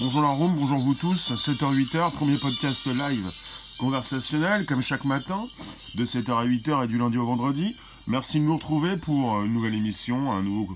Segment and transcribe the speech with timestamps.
[0.00, 3.30] Bonjour la room, bonjour vous tous, 7h-8h, premier podcast live
[3.78, 5.46] conversationnel, comme chaque matin,
[5.94, 7.76] de 7h à 8h et du lundi au vendredi.
[8.06, 10.74] Merci de nous retrouver pour une nouvelle émission, un nouveau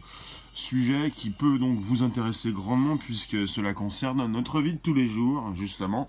[0.52, 5.08] sujet qui peut donc vous intéresser grandement puisque cela concerne notre vie de tous les
[5.08, 6.06] jours, justement.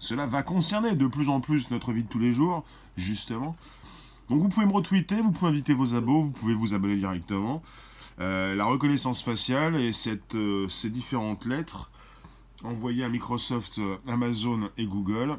[0.00, 2.64] Cela va concerner de plus en plus notre vie de tous les jours,
[2.96, 3.54] justement.
[4.28, 7.62] Donc vous pouvez me retweeter, vous pouvez inviter vos abos, vous pouvez vous abonner directement.
[8.18, 9.92] Euh, la reconnaissance faciale et
[10.34, 11.92] euh, ces différentes lettres
[12.64, 15.38] envoyées à Microsoft, euh, Amazon et Google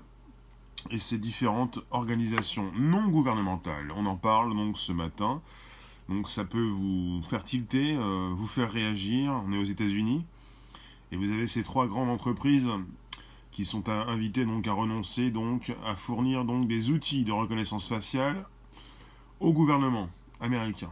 [0.90, 3.92] et ces différentes organisations non gouvernementales.
[3.96, 5.42] On en parle donc ce matin.
[6.10, 9.40] Donc ça peut vous faire tilter, vous faire réagir.
[9.46, 10.26] On est aux États-Unis
[11.12, 12.70] et vous avez ces trois grandes entreprises
[13.52, 18.46] qui sont invitées donc à renoncer donc à fournir donc des outils de reconnaissance faciale
[19.40, 20.10] au gouvernement
[20.40, 20.90] américain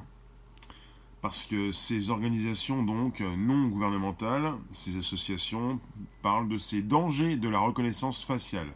[1.21, 5.79] parce que ces organisations donc non gouvernementales, ces associations
[6.21, 8.69] parlent de ces dangers de la reconnaissance faciale.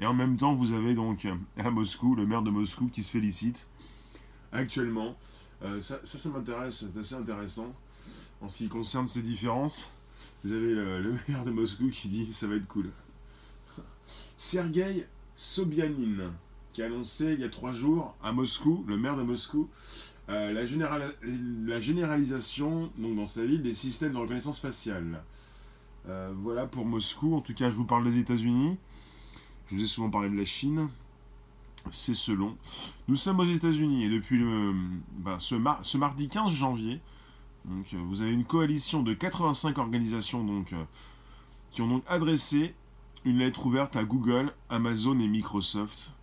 [0.00, 1.26] Et en même temps, vous avez donc
[1.58, 3.68] à Moscou, le maire de Moscou qui se félicite
[4.54, 5.16] actuellement.
[5.62, 7.72] Euh, ça, ça, m'intéresse, c'est assez intéressant
[8.40, 9.92] en ce qui concerne ces différences.
[10.44, 12.90] Vous avez le, maire de Moscou qui dit ça va être cool.
[14.36, 16.32] Sergei Sobyanin,
[16.72, 19.68] qui a annoncé il y a trois jours à Moscou, le maire de Moscou,
[20.30, 25.22] euh, la, généralisation donc, dans sa ville des systèmes de reconnaissance faciale.
[26.08, 27.34] Euh, voilà pour Moscou.
[27.34, 28.78] En tout cas, je vous parle des États-Unis.
[29.66, 30.88] Je vous ai souvent parlé de la Chine.
[31.92, 32.56] C'est selon.
[33.08, 34.74] Nous sommes aux États-Unis et depuis le,
[35.18, 37.00] bah, ce, mardi 15 janvier,
[37.66, 40.84] vous avez une coalition de 85 organisations donc, euh,
[41.70, 42.74] qui ont donc adressé
[43.24, 46.13] une lettre ouverte à Google, Amazon et Microsoft euh,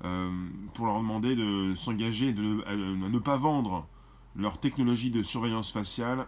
[0.00, 2.28] pour leur demander de s'engager
[2.66, 3.86] à, ne pas vendre
[4.36, 6.26] leur technologie de surveillance faciale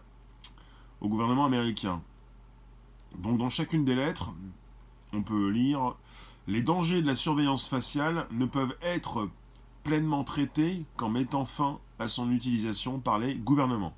[1.00, 2.00] au gouvernement américain.
[3.18, 4.32] Donc dans chacune des lettres,
[5.12, 5.94] on peut lire
[6.48, 9.28] Les dangers de la surveillance faciale ne peuvent être
[9.82, 13.96] pleinement traités qu'en mettant fin à son utilisation par les gouvernements.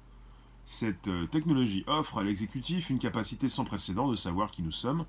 [0.64, 5.04] Cette euh, technologie offre à l'exécutif une capacité sans précédent de savoir qui nous sommes,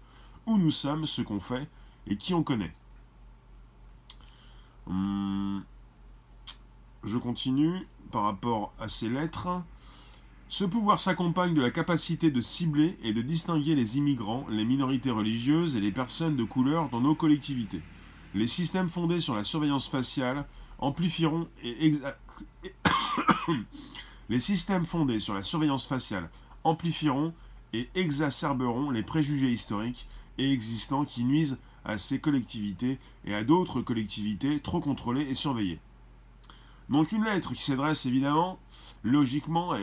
[0.45, 1.69] où nous sommes, ce qu'on fait
[2.07, 2.73] et qui on connaît.
[4.89, 5.63] Hum,
[7.03, 9.61] je continue par rapport à ces lettres.
[10.47, 15.11] Ce pouvoir s'accompagne de la capacité de cibler et de distinguer les immigrants, les minorités
[15.11, 17.81] religieuses et les personnes de couleur dans nos collectivités.
[18.33, 20.47] Les systèmes fondés sur la surveillance faciale
[20.79, 21.93] amplifieront et
[24.29, 26.29] les systèmes fondés sur la surveillance faciale
[26.63, 27.33] amplifieront
[27.73, 30.07] et exacerberont les préjugés historiques
[30.39, 35.79] et existants qui nuisent à ces collectivités et à d'autres collectivités trop contrôlées et surveillées.
[36.89, 38.59] Donc une lettre qui s'adresse évidemment,
[39.03, 39.75] logiquement,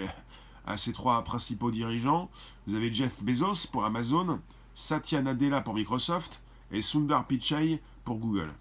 [0.67, 2.29] à ces trois principaux dirigeants.
[2.67, 4.41] Vous avez Jeff Bezos pour Amazon,
[4.75, 6.43] Satya Nadella pour Microsoft
[6.73, 8.53] et Sundar Pichai pour Google.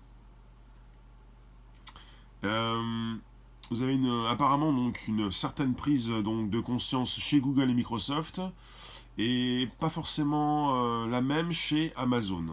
[2.43, 3.15] Euh,
[3.71, 8.41] vous avez apparemment donc une certaine prise donc, de conscience chez Google et Microsoft
[9.17, 12.45] et pas forcément euh, la même chez Amazon.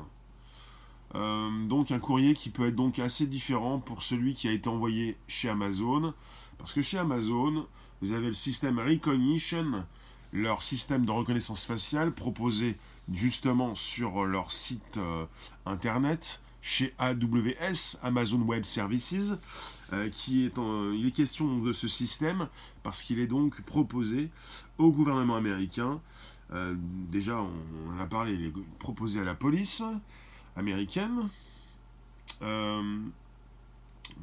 [1.14, 4.68] Euh, donc un courrier qui peut être donc assez différent pour celui qui a été
[4.68, 6.14] envoyé chez Amazon.
[6.58, 7.66] Parce que chez Amazon,
[8.00, 9.84] vous avez le système Recognition,
[10.32, 12.76] leur système de reconnaissance faciale proposé
[13.12, 15.26] justement sur leur site euh,
[15.66, 19.34] internet chez AWS, Amazon Web Services,
[19.92, 20.56] euh, qui est
[20.94, 22.48] il est question de ce système
[22.84, 24.30] parce qu'il est donc proposé
[24.78, 26.00] au gouvernement américain.
[27.10, 29.82] déjà, on, en a parlé, il est proposé à la police,
[30.56, 31.28] américaine.
[32.42, 32.98] Euh,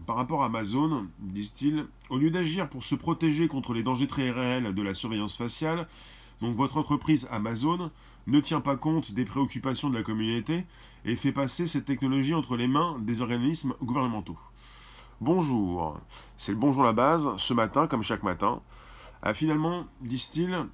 [0.06, 4.32] par rapport à Amazon, disent-ils, au lieu d'agir pour se protéger contre les dangers très
[4.32, 5.88] réels de la surveillance faciale,
[6.42, 7.92] donc votre entreprise Amazon
[8.28, 10.66] ne tient pas compte des préoccupations de la communauté
[11.06, 14.38] et fait passer cette technologie entre les mains des organismes gouvernementaux.
[15.22, 16.00] Bonjour,
[16.38, 18.62] c'est le bonjour la base, ce matin, comme chaque matin,
[19.22, 20.66] a finalement, disent-ils,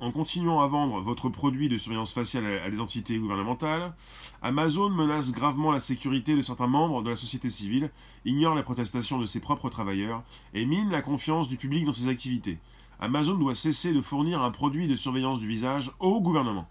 [0.00, 3.94] en continuant à vendre votre produit de surveillance faciale à des entités gouvernementales,
[4.42, 7.90] Amazon menace gravement la sécurité de certains membres de la société civile,
[8.24, 12.08] ignore les protestations de ses propres travailleurs et mine la confiance du public dans ses
[12.08, 12.58] activités.
[13.00, 16.68] Amazon doit cesser de fournir un produit de surveillance du visage au gouvernement.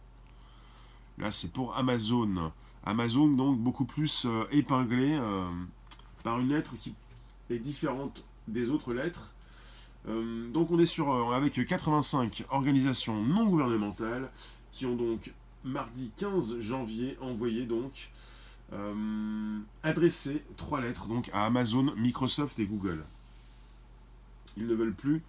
[1.18, 2.52] Là, c'est pour Amazon.
[2.86, 5.46] Amazon, donc, beaucoup plus euh, épinglé euh,
[6.24, 6.94] par une lettre qui
[7.50, 9.34] est différente des autres lettres
[10.08, 14.30] euh, donc on est sur euh, avec 85 organisations non gouvernementales
[14.72, 15.32] qui ont donc
[15.64, 18.10] mardi 15 janvier envoyé donc
[18.74, 23.04] euh, adressé trois lettres donc à Amazon, Microsoft et Google.
[24.58, 25.22] Ils ne veulent plus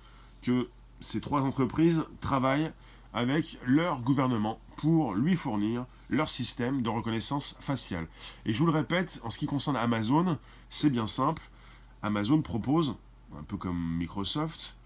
[0.42, 0.68] que
[1.00, 2.72] ces trois entreprises travaillent
[3.12, 8.06] avec leur gouvernement pour lui fournir leur système de reconnaissance faciale.
[8.44, 10.38] Et je vous le répète, en ce qui concerne Amazon,
[10.68, 11.42] c'est bien simple.
[12.02, 12.96] Amazon propose,
[13.38, 14.76] un peu comme Microsoft,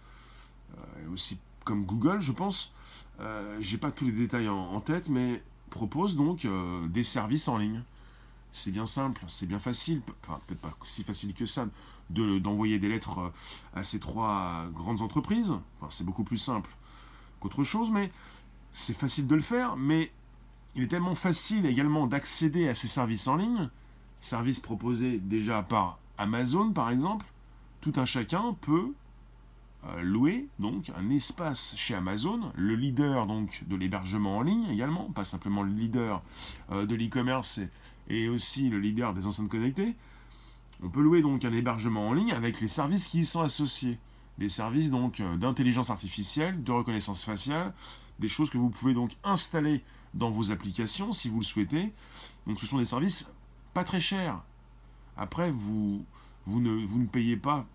[0.76, 2.72] euh, aussi comme Google, je pense,
[3.20, 7.58] euh, j'ai pas tous les détails en, tête, mais propose donc euh, des services en
[7.58, 7.82] ligne.
[8.52, 11.66] C'est bien simple, c'est bien facile, enfin peut-être pas si facile que ça,
[12.08, 13.30] d'envoyer des lettres
[13.74, 15.54] à ces trois grandes entreprises.
[15.90, 16.70] C'est beaucoup plus simple
[17.40, 18.10] qu'autre chose, mais
[18.72, 20.10] c'est facile de le faire, mais
[20.74, 23.68] il est tellement facile également d'accéder à ces services en ligne,
[24.20, 27.26] services proposés déjà par Amazon par exemple,
[27.80, 28.92] tout un chacun peut
[29.86, 35.04] euh, louer donc un espace chez Amazon, le leader donc de l'hébergement en ligne également,
[35.12, 36.20] pas simplement le leader
[36.72, 37.60] euh, de l'e-commerce
[38.08, 39.94] et, aussi le leader des enceintes connectées.
[40.82, 43.98] On peut louer donc un hébergement en ligne avec les services qui y sont associés,
[44.38, 47.72] des services donc euh, d'intelligence artificielle, de reconnaissance faciale,
[48.18, 51.92] des choses que vous pouvez donc installer dans vos applications si vous le souhaitez.
[52.48, 53.32] Donc ce sont des services
[53.74, 54.42] pas très chers.
[55.16, 56.04] Après vous
[56.48, 57.66] vous ne, payez pas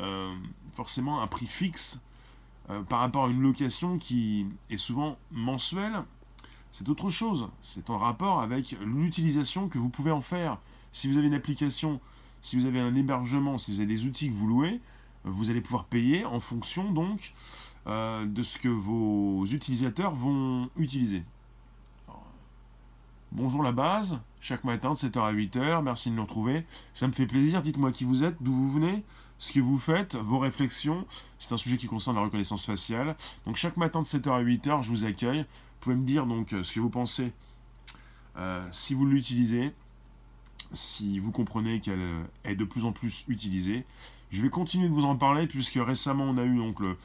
[0.00, 0.34] euh,
[0.74, 2.04] forcément un prix fixe
[2.70, 6.02] euh, par rapport à une location qui est souvent mensuelle.
[6.72, 7.48] C'est autre chose.
[7.62, 10.58] C'est en rapport avec l'utilisation que vous pouvez en faire.
[10.92, 12.00] Si vous avez une application,
[12.42, 14.80] si vous avez un hébergement, si vous avez des outils que vous louez,
[15.24, 17.34] vous allez pouvoir payer en fonction donc
[17.86, 21.24] euh, de ce que vos utilisateurs vont utiliser.
[23.32, 26.64] Bonjour la base, chaque matin de 7h à 8h, merci de nous retrouver.
[26.92, 29.04] Ça me fait plaisir, dites-moi qui vous êtes, d'où vous venez,
[29.38, 31.06] ce que vous faites, vos réflexions.
[31.38, 33.16] C'est un sujet qui concerne la reconnaissance faciale.
[33.46, 35.40] Donc chaque matin de 7h à 8h, je vous accueille.
[35.40, 37.32] Vous pouvez me dire donc ce que vous pensez,
[38.36, 39.72] euh, si vous l'utilisez,
[40.72, 43.84] si vous comprenez qu'elle est de plus en plus utilisée.
[44.30, 46.96] Je vais continuer de vous en parler puisque récemment on a eu donc le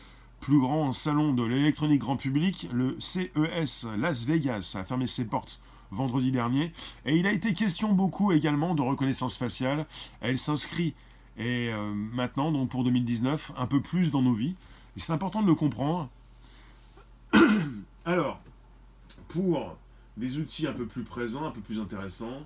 [0.41, 5.61] plus grand salon de l'électronique grand public, le CES Las Vegas, a fermé ses portes
[5.93, 6.71] vendredi dernier.
[7.05, 9.85] Et il a été question beaucoup également de reconnaissance faciale.
[10.21, 10.93] Elle s'inscrit
[11.39, 14.55] euh, maintenant, donc pour 2019, un peu plus dans nos vies.
[14.97, 16.09] Et c'est important de le comprendre.
[18.05, 18.39] Alors,
[19.29, 19.75] pour
[20.17, 22.45] des outils un peu plus présents, un peu plus intéressants,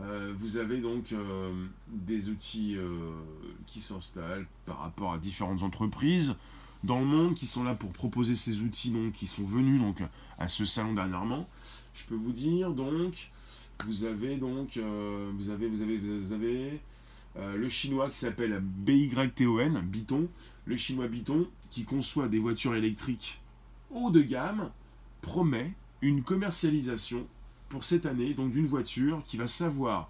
[0.00, 1.52] euh, vous avez donc euh,
[1.88, 2.76] des outils
[3.66, 6.36] qui s'installent par rapport à différentes entreprises
[6.84, 10.02] dans le monde qui sont là pour proposer ces outils donc, qui sont venus donc,
[10.38, 11.46] à ce salon dernièrement.
[11.96, 13.30] Je peux vous dire donc,
[13.84, 16.80] vous avez donc, vous avez, vous avez, vous avez
[17.38, 20.28] euh, le chinois qui s'appelle BYTON, Biton,
[20.64, 23.40] le chinois Biton, qui conçoit des voitures électriques
[23.90, 24.70] haut de gamme,
[25.20, 25.72] promet
[26.02, 27.26] une commercialisation
[27.68, 30.08] pour cette année, donc d'une voiture qui va savoir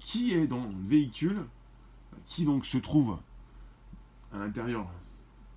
[0.00, 1.42] qui est dans le véhicule,
[2.26, 3.18] qui donc se trouve
[4.32, 4.86] à l'intérieur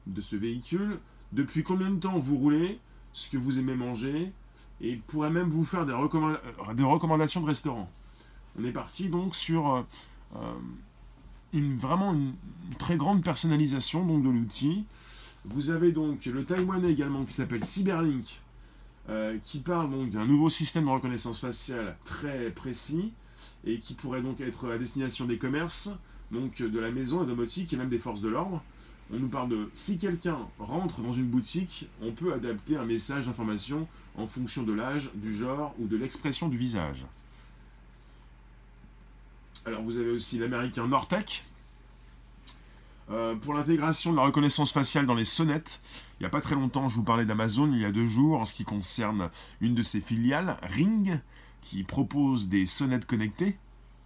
[0.08, 1.00] de ce véhicule,
[1.32, 2.80] depuis combien de temps vous roulez,
[3.14, 4.32] ce que vous aimez manger,
[4.82, 7.90] et pourrait même vous faire des, recommandations de restaurants.
[8.60, 9.82] On est parti donc sur euh,
[10.36, 10.54] euh,
[11.54, 12.34] une, vraiment une,
[12.80, 14.86] très grande personnalisation donc, de l'outil.
[15.46, 18.42] Vous avez donc le Taïwanais également qui s'appelle Cyberlink,
[19.10, 23.14] euh, qui parle donc d'un nouveau système de reconnaissance faciale très précis
[23.66, 25.96] et qui pourrait donc être à destination des commerces,
[26.32, 28.64] donc de la maison, la domotique et même des forces de l'ordre.
[29.14, 33.28] On nous parle de si quelqu'un rentre dans une boutique, on peut adapter un message
[33.28, 37.06] d'information en fonction de l'âge, du genre ou de l'expression du visage.
[39.66, 41.44] Alors vous avez aussi l'américain Nortec.
[43.12, 45.82] Euh, pour l'intégration de la reconnaissance faciale dans les sonnettes,
[46.20, 48.40] il n'y a pas très longtemps, je vous parlais d'Amazon, il y a deux jours,
[48.40, 51.20] en ce qui concerne une de ses filiales, Ring,
[51.62, 53.58] qui propose des sonnettes connectées,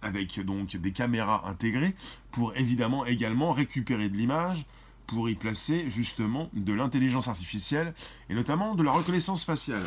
[0.02, 1.94] avec donc des caméras intégrées,
[2.32, 4.66] pour évidemment également récupérer de l'image,
[5.06, 7.94] pour y placer justement de l'intelligence artificielle,
[8.28, 9.84] et notamment de la reconnaissance faciale.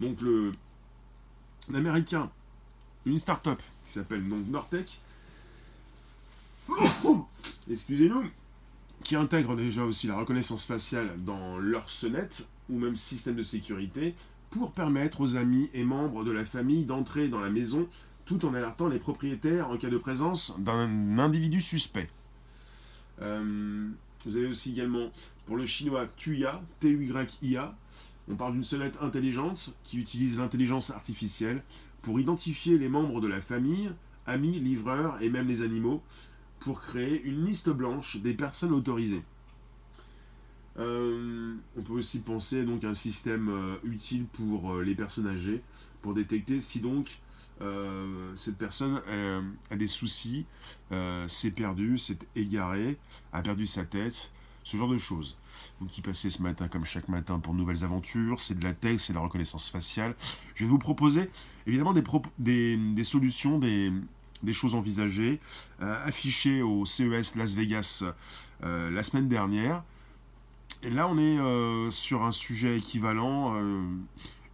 [0.00, 0.52] Donc le
[1.70, 2.30] l'américain,
[3.06, 4.98] une start-up qui s'appelle donc Nortec,
[7.70, 8.24] excusez-nous,
[9.02, 14.14] qui intègrent déjà aussi la reconnaissance faciale dans leur sonnette ou même système de sécurité
[14.50, 17.88] pour permettre aux amis et membres de la famille d'entrer dans la maison
[18.26, 22.08] tout en alertant les propriétaires en cas de présence d'un individu suspect.
[23.22, 23.88] Euh,
[24.26, 25.10] vous avez aussi également
[25.46, 27.76] pour le chinois Tuya, T-U-Y-I-A,
[28.28, 31.62] on parle d'une sonnette intelligente qui utilise l'intelligence artificielle
[32.02, 33.90] pour identifier les membres de la famille,
[34.26, 36.02] amis, livreurs et même les animaux,
[36.60, 39.22] pour créer une liste blanche des personnes autorisées.
[40.78, 45.26] Euh, on peut aussi penser donc à un système euh, utile pour euh, les personnes
[45.26, 45.62] âgées,
[46.00, 47.18] pour détecter si donc
[48.34, 49.00] cette personne
[49.70, 50.46] a des soucis,
[51.26, 52.96] s'est perdue, s'est égarée,
[53.32, 54.30] a perdu sa tête,
[54.64, 55.36] ce genre de choses.
[55.80, 59.00] Vous qui passez ce matin comme chaque matin pour nouvelles aventures, c'est de la tech,
[59.00, 60.14] c'est de la reconnaissance faciale.
[60.54, 61.30] Je vais vous proposer
[61.66, 62.02] évidemment des,
[62.76, 65.40] des, solutions, des, choses envisagées,
[65.80, 68.04] euh, affichées au CES Las Vegas
[68.62, 69.82] euh, la semaine dernière.
[70.82, 73.54] Et là, on est euh, sur un sujet équivalent,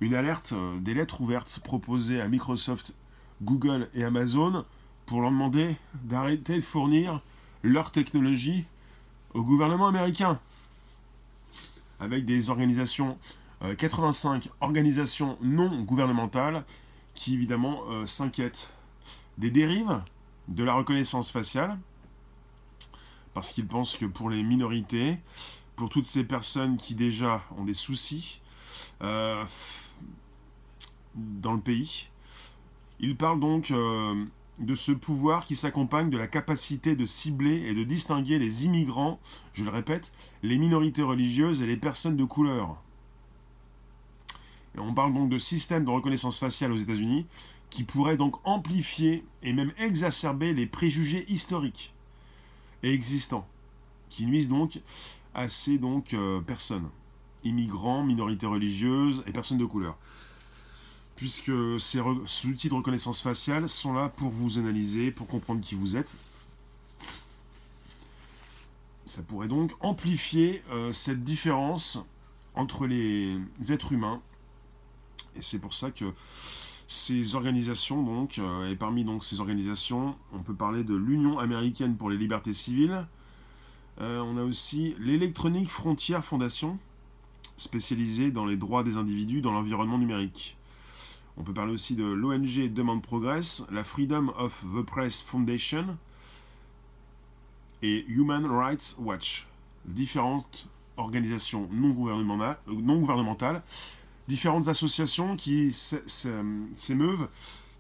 [0.01, 2.95] une alerte des lettres ouvertes proposées à Microsoft,
[3.43, 4.65] Google et Amazon
[5.07, 7.21] pour leur demander d'arrêter de fournir
[7.63, 8.65] leur technologie
[9.35, 10.39] au gouvernement américain.
[12.01, 13.19] Avec des organisations,
[13.79, 16.65] 85 organisations non gouvernementales
[17.15, 18.71] qui évidemment s'inquiètent
[19.39, 20.03] des dérives
[20.49, 21.79] de la reconnaissance faciale,
[23.35, 25.19] parce qu'ils pensent que pour les minorités,
[25.75, 28.41] pour toutes ces personnes qui déjà ont des soucis
[29.03, 29.45] euh,
[31.17, 32.09] dans le pays,
[33.01, 34.25] ils parlent donc euh,
[34.59, 39.21] de ce pouvoir qui s'accompagne de la capacité de cibler et de distinguer les immigrants,
[39.53, 42.77] je le répète, les minorités religieuses et les personnes de couleur.
[44.79, 47.27] On parle donc de système de reconnaissance faciale aux États-Unis
[47.71, 51.95] qui pourrait donc amplifier et même exacerber les préjugés historiques
[52.83, 53.47] et existants,
[54.09, 54.81] qui nuisent donc
[55.35, 56.89] à ces donc, euh, personnes,
[57.45, 59.97] immigrants, minorités religieuses et personnes de couleur.
[61.17, 65.97] Puisque ces, outils de reconnaissance faciale sont là pour vous analyser, pour comprendre qui vous
[65.97, 66.11] êtes.
[69.07, 71.99] Ça pourrait donc amplifier euh, cette différence
[72.55, 73.39] entre les
[73.71, 74.21] êtres humains.
[75.37, 76.13] Et c'est pour ça que
[76.89, 82.11] ces organisations, donc, euh, et parmi ces organisations, on peut parler de l'Union américaine pour
[82.11, 83.07] les libertés civiles.
[84.01, 86.79] Euh, on a aussi l'Electronic Frontier Foundation,
[87.57, 90.56] spécialisée dans les droits des individus dans l'environnement numérique.
[91.37, 95.99] On peut parler aussi de l'ONG Demand Progress, la Freedom of the Press Foundation
[97.83, 99.47] et Human Rights Watch.
[99.85, 103.63] Différentes organisations non gouvernementales
[104.29, 107.29] différentes associations qui s'émeuvent,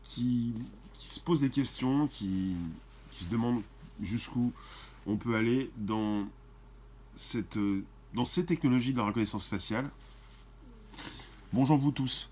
[0.04, 0.52] qui,
[0.98, 2.54] se posent des questions, qui,
[3.12, 3.62] se demandent
[4.02, 4.52] jusqu'où
[5.06, 6.26] on peut aller dans,
[7.14, 7.58] cette,
[8.14, 9.88] dans ces technologies de la reconnaissance faciale.
[11.52, 12.30] Bonjour vous tous,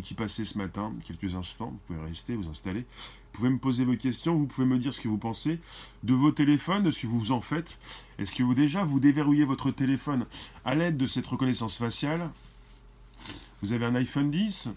[0.00, 2.80] qui passez ce matin, quelques instants, vous pouvez rester, vous installer.
[2.80, 5.60] Vous pouvez me poser vos questions, vous pouvez me dire ce que vous pensez
[6.02, 7.78] de vos téléphones, de ce que vous en faites.
[8.18, 10.26] Est-ce que vous déjà vous déverrouillez votre téléphone
[10.64, 12.30] à l'aide de cette reconnaissance faciale?
[13.62, 14.70] Vous avez un iPhone 10,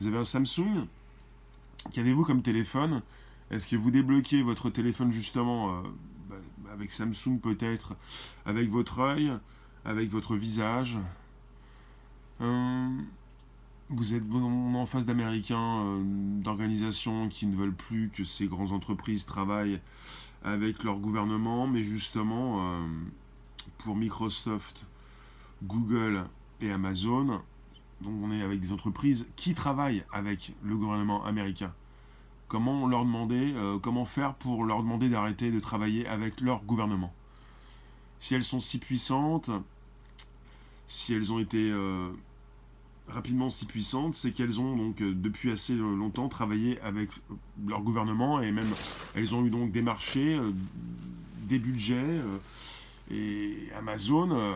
[0.00, 0.86] vous avez un Samsung?
[1.92, 3.02] Qu'avez-vous comme téléphone?
[3.50, 5.82] Est-ce que vous débloquez votre téléphone justement euh,
[6.28, 6.36] bah,
[6.72, 7.94] avec Samsung peut-être,
[8.46, 9.32] avec votre œil,
[9.84, 10.98] avec votre visage?
[12.40, 12.88] Euh,
[13.90, 16.02] Vous êtes en face d'Américains, euh,
[16.42, 19.80] d'organisations qui ne veulent plus que ces grandes entreprises travaillent
[20.42, 22.78] avec leur gouvernement, mais justement
[23.78, 24.86] pour Microsoft,
[25.62, 26.24] Google
[26.60, 27.40] et Amazon,
[28.00, 31.72] donc on est avec des entreprises qui travaillent avec le gouvernement américain.
[32.48, 37.12] Comment leur demander, euh, comment faire pour leur demander d'arrêter de travailler avec leur gouvernement?
[38.20, 39.50] Si elles sont si puissantes,
[40.86, 42.10] si elles ont été euh,
[43.08, 47.10] rapidement si puissantes, c'est qu'elles ont donc euh, depuis assez longtemps travaillé avec
[47.66, 48.70] leur gouvernement et même
[49.14, 50.40] elles ont eu donc des marchés,
[51.42, 52.20] des budgets
[53.10, 54.54] et Amazon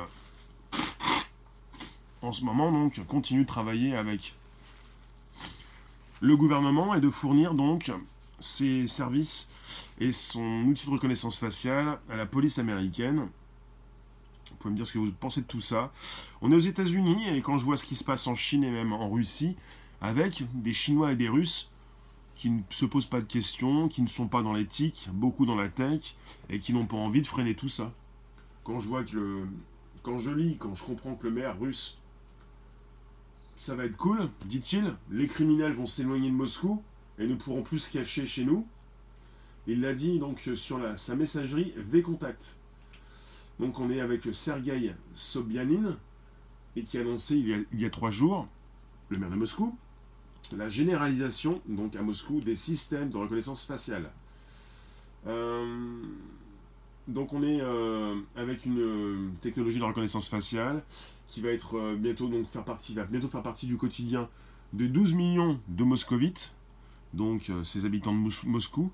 [2.23, 4.35] en ce moment donc continue de travailler avec
[6.21, 7.93] le gouvernement et de fournir donc
[8.41, 9.51] ses services
[10.01, 13.29] et son outil de reconnaissance faciale à la police américaine.
[14.59, 15.93] Vous pouvez me dire ce que vous pensez de tout ça.
[16.43, 18.73] On est aux États-Unis et quand je vois ce qui se passe en Chine et
[18.73, 19.57] même en Russie,
[20.01, 21.71] avec des Chinois et des Russes
[22.35, 25.55] qui ne se posent pas de questions, qui ne sont pas dans l'éthique, beaucoup dans
[25.55, 26.17] la tech,
[26.51, 27.93] et qui n'ont pas envie de freiner tout ça.
[28.65, 29.47] Quand je vois que le...
[30.03, 31.99] Quand je lis, quand je comprends que le maire russe
[33.59, 34.95] ça va être cool, dit-il.
[35.11, 36.81] Les criminels vont s'éloigner de Moscou
[37.19, 38.67] et ne pourront plus se cacher chez nous.
[39.67, 42.57] Il l'a dit donc sur sa messagerie V-Contact.
[43.61, 45.97] Donc on est avec Sergei Sobyanin
[46.77, 48.47] et qui a annoncé il y a, trois jours,
[49.09, 49.77] le maire de Moscou,
[50.57, 54.11] la généralisation donc à Moscou des systèmes de reconnaissance faciale.
[55.27, 56.03] Euh,
[57.09, 60.83] donc on est euh, avec une euh, technologie de reconnaissance faciale
[61.27, 61.49] qui va
[61.97, 64.29] bientôt faire partie, va bientôt faire partie du quotidien
[64.73, 66.55] de 12 millions de moscovites,
[67.13, 68.91] donc ces habitants de Moscou.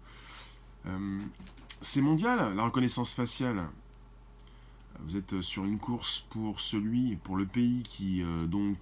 [1.81, 3.69] c'est mondial la reconnaissance faciale.
[5.01, 8.79] Vous êtes sur une course pour celui, pour le pays qui donc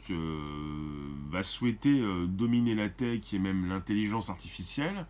[1.31, 5.07] va souhaiter dominer la tech et même l'intelligence artificielle.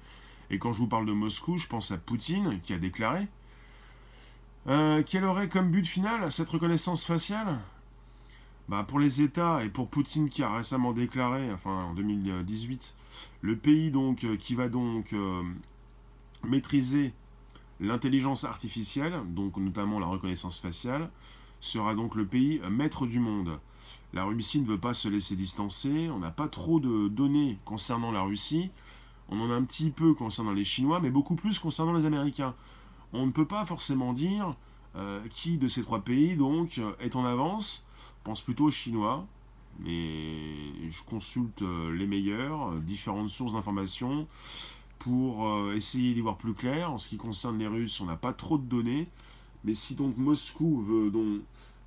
[0.50, 3.26] Et quand je vous parle de Moscou, je pense à Poutine qui a déclaré
[4.68, 7.58] Euh, quel aurait comme but final cette reconnaissance faciale
[8.68, 12.96] bah, Pour les États et pour Poutine qui a récemment déclaré, enfin en 2018,
[13.40, 15.42] le pays donc euh, qui va donc euh,
[16.44, 17.12] maîtriser
[17.82, 21.10] l'intelligence artificielle, donc notamment la reconnaissance faciale,
[21.60, 23.58] sera donc le pays maître du monde.
[24.14, 28.12] La Russie ne veut pas se laisser distancer, on n'a pas trop de données concernant
[28.12, 28.70] la Russie,
[29.28, 32.54] on en a un petit peu concernant les Chinois, mais beaucoup plus concernant les Américains.
[33.12, 34.54] On ne peut pas forcément dire
[34.96, 37.86] euh, qui de ces trois pays donc est en avance.
[38.18, 39.26] Je pense plutôt aux Chinois,
[39.80, 44.26] mais je consulte euh, les meilleurs, euh, différentes sources d'informations
[45.02, 46.92] pour essayer d'y voir plus clair.
[46.92, 49.08] En ce qui concerne les Russes, on n'a pas trop de données,
[49.64, 51.40] mais si donc Moscou veut donc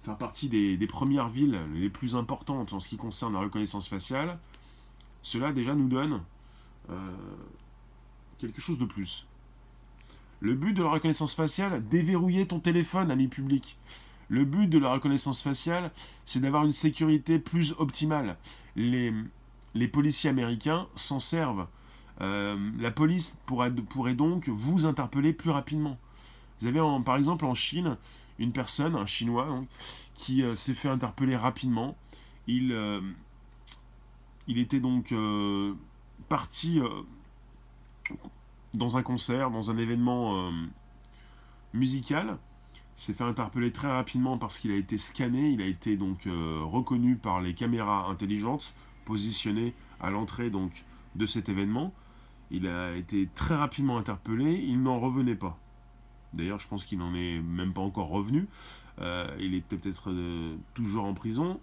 [0.03, 4.37] faire partie des, premières villes les plus importantes en ce qui concerne la reconnaissance faciale,
[5.21, 6.21] cela déjà nous donne
[8.37, 9.25] quelque chose de plus.
[10.39, 13.77] Le but de la reconnaissance faciale, déverrouiller ton téléphone, ami public.
[14.27, 15.91] Le but de la reconnaissance faciale,
[16.25, 18.37] c'est d'avoir une sécurité plus optimale.
[18.75, 19.13] Les,
[19.73, 21.67] les policiers américains s'en servent.
[22.21, 23.71] Euh, la police pourrait,
[24.15, 25.97] donc vous interpeller plus rapidement.
[26.59, 27.97] Vous avez par exemple en Chine
[28.39, 29.63] une personne, un Chinois,
[30.13, 31.97] qui euh, s'est fait interpeller rapidement.
[32.47, 33.01] Il, euh,
[34.47, 35.13] il était donc
[36.29, 36.79] parti
[38.73, 40.51] dans un concert, dans un événement
[41.73, 42.37] musical.
[42.97, 46.25] Il s'est fait interpeller très rapidement parce qu'il a été scanné, il a été donc
[46.25, 51.91] reconnu par les caméras intelligentes positionnées à l'entrée donc de cet événement.
[52.51, 55.57] Il a été très rapidement interpellé, il n'en revenait pas.
[56.33, 58.47] D'ailleurs, je pense qu'il n'en est même pas encore revenu.
[58.99, 60.13] Euh, il est peut-être
[60.73, 61.59] toujours en prison.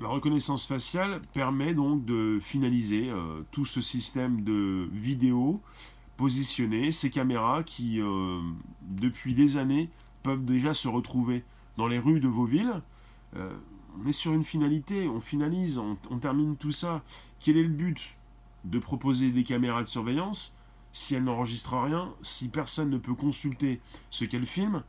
[0.00, 5.60] La reconnaissance faciale permet donc de finaliser euh, tout ce système de vidéo
[6.16, 8.40] positionné, ces caméras qui, euh,
[8.82, 9.88] depuis des années,
[10.24, 11.44] peuvent déjà se retrouver
[11.76, 12.82] dans les rues de vos villes.
[13.36, 13.54] Euh,
[14.02, 17.04] on est sur une finalité, on finalise, on termine tout ça.
[17.38, 18.13] Quel est le but?
[18.64, 20.56] De proposer des caméras de surveillance
[20.92, 24.82] si elles n'enregistrent rien, si personne ne peut consulter ce qu'elles filment,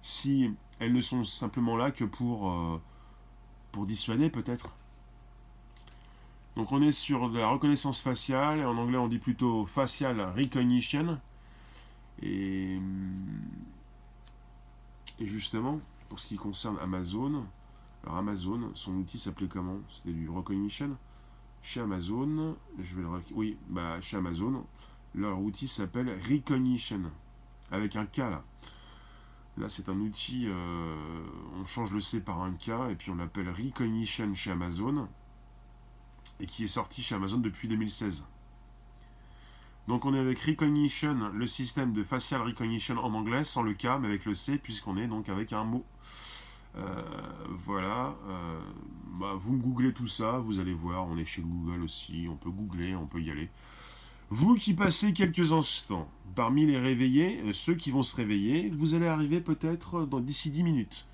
[0.00, 2.80] si elles ne sont simplement là que pour
[3.72, 4.74] pour dissuader peut-être.
[6.56, 11.20] Donc on est sur la reconnaissance faciale, en anglais on dit plutôt facial recognition.
[12.22, 12.78] Et,
[15.18, 17.44] et justement, pour ce qui concerne Amazon,
[18.04, 19.78] alors Amazon, son outil s'appelait comment?
[19.90, 20.96] C'était du recognition?
[21.64, 24.66] Chez Amazon, je vais le oui, bah chez Amazon,
[25.14, 27.00] leur outil s'appelle Recognition
[27.70, 28.44] avec un K là.
[29.56, 31.24] Là, c'est un outil, euh,
[31.56, 35.08] on change le C par un K, et puis on l'appelle Recognition chez Amazon,
[36.38, 38.26] et qui est sorti chez Amazon depuis 2016.
[39.88, 43.86] Donc on est avec Recognition, le système de facial recognition en anglais, sans le K,
[44.02, 45.86] mais avec le C, puisqu'on est donc avec un mot.
[46.76, 47.02] Euh,
[47.66, 48.14] voilà.
[48.28, 48.60] Euh,
[49.18, 52.50] bah, vous googlez tout ça, vous allez voir, on est chez Google aussi, on peut
[52.50, 53.48] googler, on peut y aller.
[54.30, 58.94] Vous qui passez quelques instants parmi les réveillés, euh, ceux qui vont se réveiller, vous
[58.94, 61.06] allez arriver peut-être d'ici 10 minutes.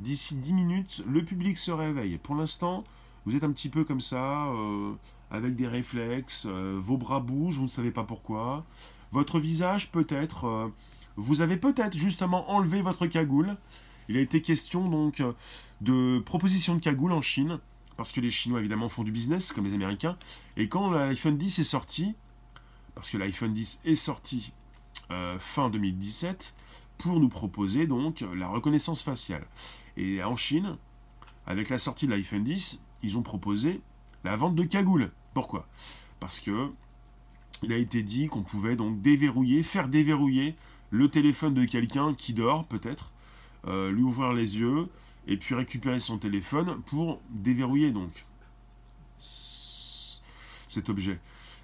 [0.00, 2.18] D'ici 10 minutes, le public se réveille.
[2.18, 2.82] Pour l'instant,
[3.24, 4.48] vous êtes un petit peu comme ça,
[5.30, 8.64] avec des réflexes, vos bras bougent, vous ne savez pas pourquoi.
[9.12, 10.72] Votre visage peut-être,
[11.16, 13.56] vous avez peut-être justement enlevé votre cagoule.
[14.08, 15.22] Il a été question donc
[15.80, 17.58] de proposition de cagoule en Chine,
[17.96, 20.16] parce que les Chinois évidemment font du business comme les Américains.
[20.56, 22.14] Et quand l'iPhone 10 est sorti,
[22.94, 24.52] parce que l'iPhone 10 est sorti
[25.10, 26.54] euh, fin 2017
[26.98, 29.46] pour nous proposer donc la reconnaissance faciale.
[29.96, 30.76] Et en Chine,
[31.46, 33.80] avec la sortie de l'iPhone 10, ils ont proposé
[34.24, 35.10] la vente de cagoules.
[35.34, 35.68] Pourquoi?
[36.20, 36.70] Parce que
[37.62, 40.56] il a été dit qu'on pouvait donc déverrouiller, faire déverrouiller
[40.90, 43.12] le téléphone de quelqu'un qui dort peut-être,
[43.66, 44.88] euh, lui ouvrir les yeux
[45.26, 48.24] et puis récupérer son téléphone pour déverrouiller donc
[49.16, 51.18] cet objet.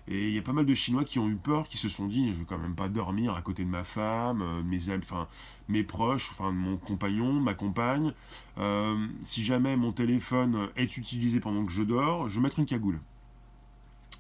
[0.09, 2.09] Et il y a pas mal de Chinois qui ont eu peur, qui se sont
[2.09, 5.29] dit, je vais quand même pas dormir à côté de ma femme, euh, mes enfin
[5.69, 8.13] mes proches, enfin mon compagnon, ma compagne.
[8.59, 12.67] Euh, si jamais mon téléphone est utilisé pendant que je dors, je vais mettre une
[12.67, 12.99] cagoule.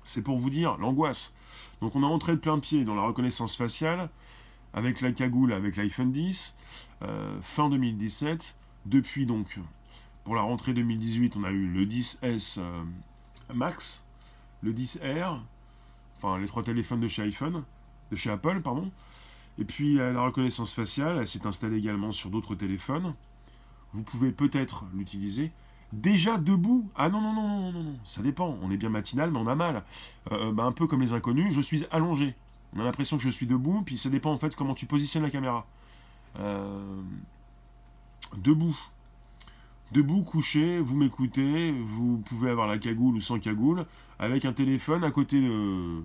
[0.04, 1.36] C'est pour vous dire l'angoisse.
[1.80, 4.10] Donc on a entré de plein pied dans la reconnaissance faciale
[4.74, 6.56] avec la cagoule, avec l'iPhone 10,
[7.02, 8.56] euh, fin 2017.
[8.86, 9.58] Depuis donc,
[10.24, 12.62] pour la rentrée 2018, on a eu le 10S
[13.52, 14.08] Max,
[14.62, 15.38] le 10R,
[16.16, 17.64] enfin les trois téléphones de chez iPhone,
[18.10, 18.90] de chez Apple, pardon.
[19.58, 23.14] Et puis la reconnaissance faciale, elle s'est installée également sur d'autres téléphones.
[23.92, 25.52] Vous pouvez peut-être l'utiliser.
[25.92, 28.56] Déjà debout Ah non, non, non, non, non, non, ça dépend.
[28.62, 29.82] On est bien matinal, mais on a mal.
[30.30, 32.36] Euh, bah, un peu comme les inconnus, je suis allongé.
[32.74, 35.22] On a l'impression que je suis debout, puis ça dépend en fait comment tu positionnes
[35.24, 35.66] la caméra.
[36.38, 37.02] euh,
[38.36, 38.78] debout.
[39.92, 43.86] Debout, couché, vous m'écoutez, vous pouvez avoir la cagoule ou sans cagoule,
[44.20, 46.00] avec un téléphone à côté de...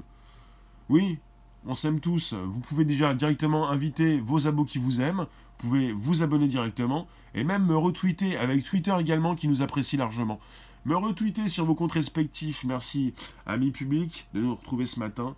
[0.89, 1.19] Oui,
[1.67, 2.33] on s'aime tous.
[2.33, 5.27] Vous pouvez déjà directement inviter vos abos qui vous aiment,
[5.59, 9.97] vous pouvez vous abonner directement, et même me retweeter avec Twitter également qui nous apprécie
[9.97, 10.39] largement.
[10.85, 13.13] Me retweeter sur vos comptes respectifs, merci
[13.45, 15.35] amis publics de nous retrouver ce matin.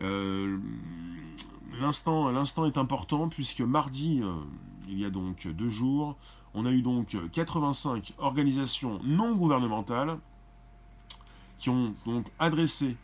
[0.00, 0.58] Euh,
[1.80, 4.32] l'instant, est important puisque mardi, euh,
[4.88, 6.16] il y a donc deux jours,
[6.54, 10.18] on a eu donc 85 organisations non gouvernementales
[11.58, 12.96] qui ont donc adressé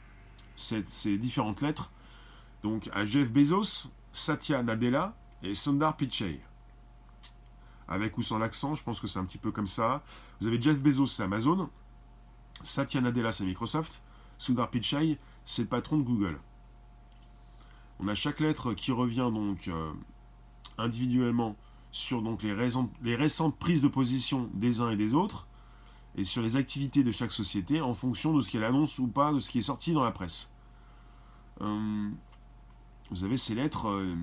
[0.56, 1.90] ces différentes lettres
[2.64, 6.40] donc à Jeff Bezos, Satya Nadella et Sundar Pichai.
[7.86, 10.02] Avec ou sans l'accent, je pense que c'est un petit peu comme ça.
[10.40, 11.68] Vous avez Jeff Bezos, c'est Amazon.
[12.62, 14.02] Satya Nadella, c'est Microsoft.
[14.38, 16.38] Sundar Pichai, c'est le patron de Google.
[18.00, 19.92] On a chaque lettre qui revient donc euh,
[20.78, 21.56] individuellement
[21.92, 25.46] sur donc les, récentes prises de position des uns et des autres
[26.16, 29.32] et sur les activités de chaque société en fonction de ce qu'elle annonce ou pas,
[29.32, 30.52] de ce qui est sorti dans la presse.
[31.60, 32.10] Euh,
[33.10, 34.16] vous avez ces lettres euh,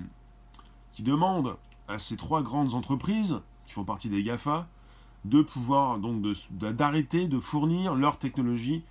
[0.92, 1.56] qui demandent
[1.88, 4.68] à ces trois grandes entreprises, qui font partie des GAFA,
[5.24, 8.82] de pouvoir donc d'arrêter de, fournir leur technologie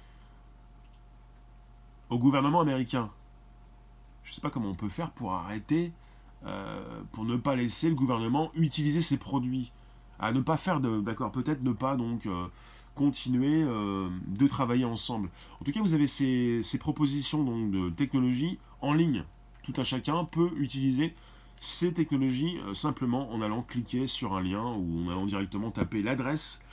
[2.09, 3.09] au gouvernement américain.
[4.23, 5.91] Je ne sais pas comment on peut faire pour arrêter
[6.45, 9.71] euh, pour ne pas laisser le gouvernement utiliser ces produits.
[10.19, 10.79] À ne pas faire.
[10.79, 12.45] D'accord, peut-être ne pas donc euh,
[12.95, 15.29] continuer euh, de travailler ensemble.
[15.59, 19.23] En tout cas, vous avez ces, propositions de technologie en ligne.
[19.63, 21.13] Tout un chacun peut utiliser
[21.59, 26.65] ces technologies simplement en allant cliquer sur un lien ou en allant directement taper l'adresse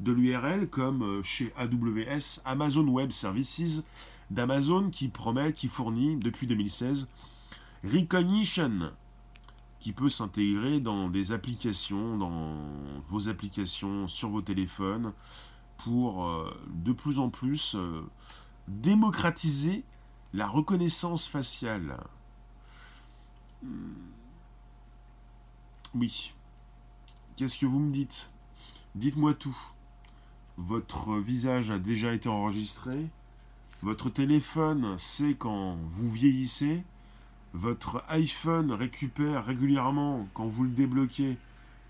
[0.00, 3.84] de l'URL comme chez AWS, Amazon Web Services,
[4.30, 7.08] d'Amazon qui promet, qui fournit depuis 2016
[7.84, 8.92] Recognition
[9.78, 12.56] qui peut s'intégrer dans des applications, dans
[13.06, 15.12] vos applications sur vos téléphones,
[15.76, 18.00] pour euh, de plus en plus euh,
[18.66, 19.84] démocratiser
[20.32, 21.98] la reconnaissance faciale.
[23.62, 23.92] Hmm.
[25.94, 26.32] Oui.
[27.36, 28.30] Qu'est-ce que vous me dites?
[28.94, 29.58] Dites-moi tout.
[30.56, 33.10] Votre visage a déjà été enregistré.
[33.84, 36.82] Votre téléphone sait quand vous vieillissez
[37.52, 41.36] votre iPhone récupère régulièrement, quand vous le débloquez,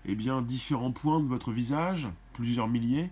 [0.03, 3.11] eh bien, différents points de votre visage, plusieurs milliers.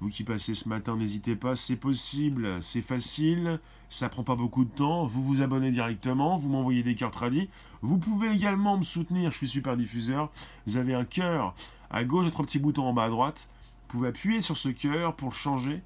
[0.00, 4.64] Vous qui passez ce matin, n'hésitez pas, c'est possible, c'est facile, ça prend pas beaucoup
[4.64, 5.06] de temps.
[5.06, 7.48] Vous vous abonnez directement, vous m'envoyez des cœurs tradis.
[7.82, 10.32] Vous pouvez également me soutenir, je suis super diffuseur.
[10.66, 11.54] Vous avez un cœur
[11.88, 13.48] à gauche trois petits boutons en bas à droite.
[13.82, 15.82] Vous pouvez appuyer sur ce cœur pour changer,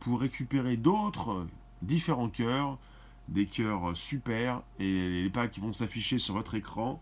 [0.00, 1.46] pour récupérer d'autres
[1.84, 2.78] différents cœurs
[3.28, 7.00] des cœurs super et les packs qui vont s'afficher sur votre écran.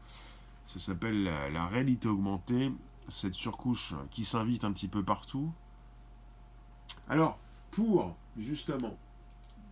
[0.67, 2.73] Ça s'appelle la, réalité augmentée,
[3.09, 5.53] cette surcouche qui s'invite un petit peu partout.
[7.09, 7.39] Alors,
[7.71, 8.97] pour justement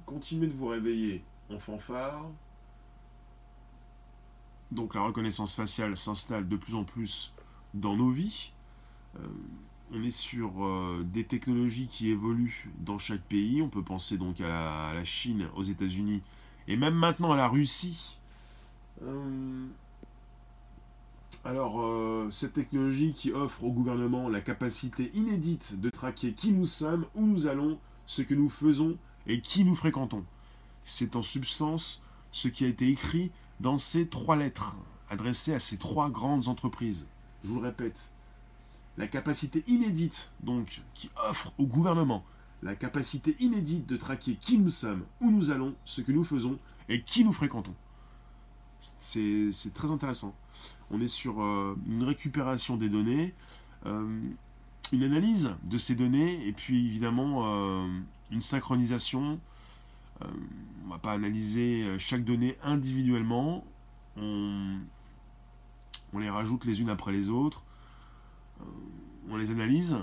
[0.06, 2.24] continuer de vous réveiller en fanfare,
[4.72, 7.32] donc la reconnaissance faciale s'installe de plus en plus
[7.74, 8.52] dans nos vies.
[9.16, 9.28] Euh,
[9.92, 13.62] on est sur euh, des technologies qui évoluent dans chaque pays.
[13.62, 16.22] On peut penser donc à la Chine, aux États-Unis
[16.68, 18.18] et même maintenant à la Russie.
[19.02, 19.66] Euh,
[21.44, 26.66] alors, euh, cette technologie qui offre au gouvernement la capacité inédite de traquer qui nous
[26.66, 30.24] sommes, où nous allons, ce que nous faisons et qui nous fréquentons.
[30.84, 34.76] C'est en substance ce qui a été écrit dans ces trois lettres
[35.08, 37.08] adressées à ces trois grandes entreprises.
[37.42, 38.12] Je vous le répète,
[39.00, 42.22] la capacité inédite, donc, qui offre au gouvernement
[42.62, 46.58] la capacité inédite de traquer qui nous sommes, où nous allons, ce que nous faisons
[46.90, 47.74] et qui nous fréquentons.
[48.80, 50.34] C'est très intéressant.
[50.90, 53.32] On est sur euh, une récupération des données,
[53.86, 54.20] euh,
[54.92, 57.88] une analyse de ces données et puis évidemment euh,
[58.30, 59.40] une synchronisation.
[60.20, 63.64] on ne va pas analyser chaque donnée individuellement.
[64.18, 64.76] On,
[66.12, 67.64] on les rajoute les unes après les autres.
[69.28, 69.98] On les analyse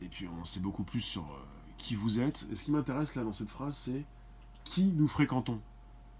[0.00, 1.26] et puis on sait beaucoup plus sur
[1.78, 2.46] qui vous êtes.
[2.50, 4.04] Et ce qui m'intéresse là dans cette phrase, c'est
[4.64, 5.60] qui nous fréquentons?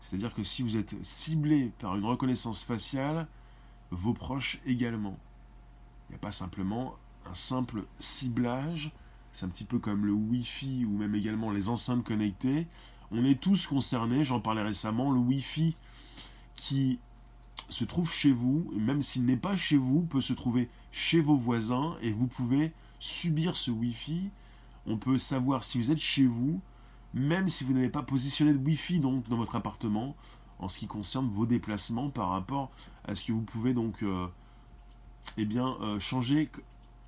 [0.01, 3.27] C'est-à-dire que si vous êtes ciblé par une reconnaissance faciale,
[3.91, 5.17] vos proches également.
[6.09, 6.97] Il n'y a pas simplement
[7.31, 8.91] un simple ciblage,
[9.33, 12.67] c'est un petit peu comme le Wi-Fi ou même également les enceintes connectées.
[13.13, 15.75] On est tous concernés, j'en parlais récemment, le Wi-Fi
[16.57, 16.99] qui
[17.71, 21.37] se trouve chez vous, même s'il n'est pas chez vous, peut se trouver chez vos
[21.37, 24.31] voisins, et vous pouvez subir ce Wi-Fi.
[24.87, 26.61] On peut savoir si vous êtes chez vous,
[27.15, 30.17] même si vous n'avez pas positionné de Wi-Fi donc dans votre appartement,
[30.59, 32.71] en ce qui concerne vos déplacements par rapport
[33.05, 34.27] à ce que vous pouvez donc euh,
[35.37, 36.51] eh bien, changer,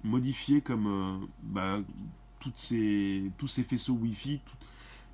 [0.02, 1.78] modifier comme bah,
[2.40, 4.40] toutes ces, tous ces faisceaux Wi-Fi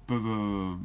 [0.07, 0.77] peuvent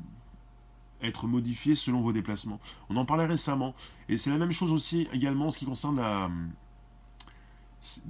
[1.06, 2.60] être modifiés selon vos déplacements.
[2.90, 3.74] On en parlait récemment.
[4.10, 6.30] Et c'est la même chose aussi également en ce qui concerne la...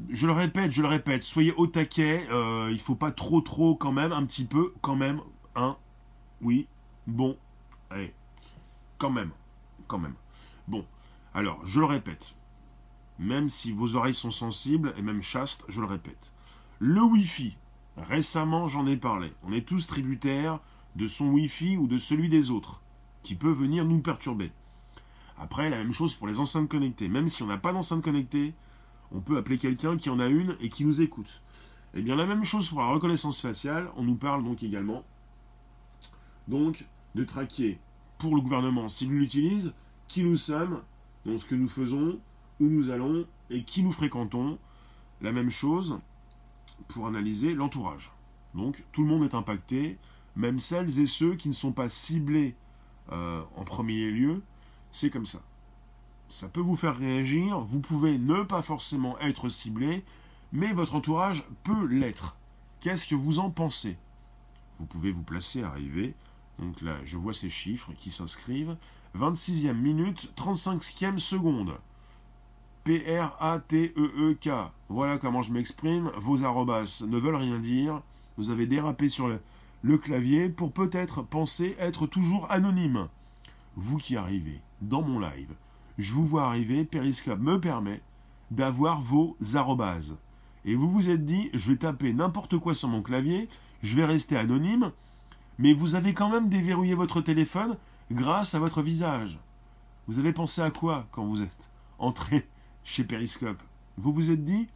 [0.10, 3.76] Je le répète, je le répète, soyez au taquet, euh, il faut pas trop trop
[3.76, 5.20] quand même, un petit peu quand même,
[5.54, 5.76] hein,
[6.42, 6.66] oui,
[7.08, 7.38] bon,
[7.90, 8.14] allez,
[8.98, 9.32] quand même,
[9.88, 10.14] quand même.
[10.70, 10.86] Bon,
[11.34, 12.36] alors, je le répète,
[13.20, 16.32] même si vos oreilles sont sensibles, et même chastes, je le répète.
[16.80, 17.58] Le Wi-Fi,
[17.98, 20.60] récemment j'en ai parlé, on est tous tributaires
[20.96, 22.82] de son Wi-Fi ou de celui des autres,
[23.26, 24.52] qui peut venir nous perturber.
[25.38, 27.10] Après, la même chose pour les enceintes connectées.
[27.10, 28.54] Même si on n'a pas d'enceinte connectée,
[29.12, 31.42] on peut appeler quelqu'un qui en a une et qui nous écoute.
[31.96, 33.90] Eh bien, la même chose pour la reconnaissance faciale.
[33.98, 35.04] On nous parle donc également
[36.48, 36.86] donc
[37.16, 37.80] de traquer
[38.20, 39.74] pour le gouvernement, s'il l'utilise,
[40.08, 40.82] qui nous sommes,
[41.26, 42.20] donc ce que nous faisons,
[42.60, 44.60] où nous allons et qui nous fréquentons.
[45.22, 46.00] La même chose
[46.90, 48.12] pour analyser l'entourage.
[48.54, 49.98] Donc tout le monde est impacté,
[50.36, 52.56] même celles et ceux qui ne sont pas ciblés
[53.12, 54.42] euh, en premier lieu,
[54.92, 55.42] c'est comme ça.
[56.30, 60.04] Ça peut vous faire réagir, vous pouvez ne pas forcément être ciblé,
[60.52, 62.36] mais votre entourage peut l'être.
[62.82, 63.98] Qu'est-ce que vous en pensez?
[64.80, 66.14] Vous pouvez vous placer, arriver.
[66.60, 68.76] Donc là, je vois ces chiffres qui s'inscrivent.
[69.18, 71.74] 26e minute, 35e seconde.
[72.84, 74.50] P-R-A-T-E-E-K.
[74.90, 76.12] Voilà comment je m'exprime.
[76.18, 78.02] Vos arrobas ne veulent rien dire.
[78.38, 79.40] Vous avez dérapé sur le,
[79.86, 83.08] le clavier pour peut-être penser être toujours anonyme.
[83.76, 85.54] Vous qui arrivez dans mon live,
[86.00, 88.02] je vous vois arriver, Periscope me permet
[88.50, 90.18] d'avoir vos arrobases.
[90.66, 93.48] Et vous vous êtes dit, je vais taper n'importe quoi sur mon clavier,
[93.84, 94.92] je vais rester anonyme,
[95.60, 97.78] mais vous avez quand même déverrouillé votre téléphone
[98.10, 99.38] grâce à votre visage.
[100.08, 101.70] Vous avez pensé à quoi quand vous êtes
[102.00, 102.48] entré
[102.84, 103.62] chez Periscope?
[104.00, 104.68] Vous vous êtes dit,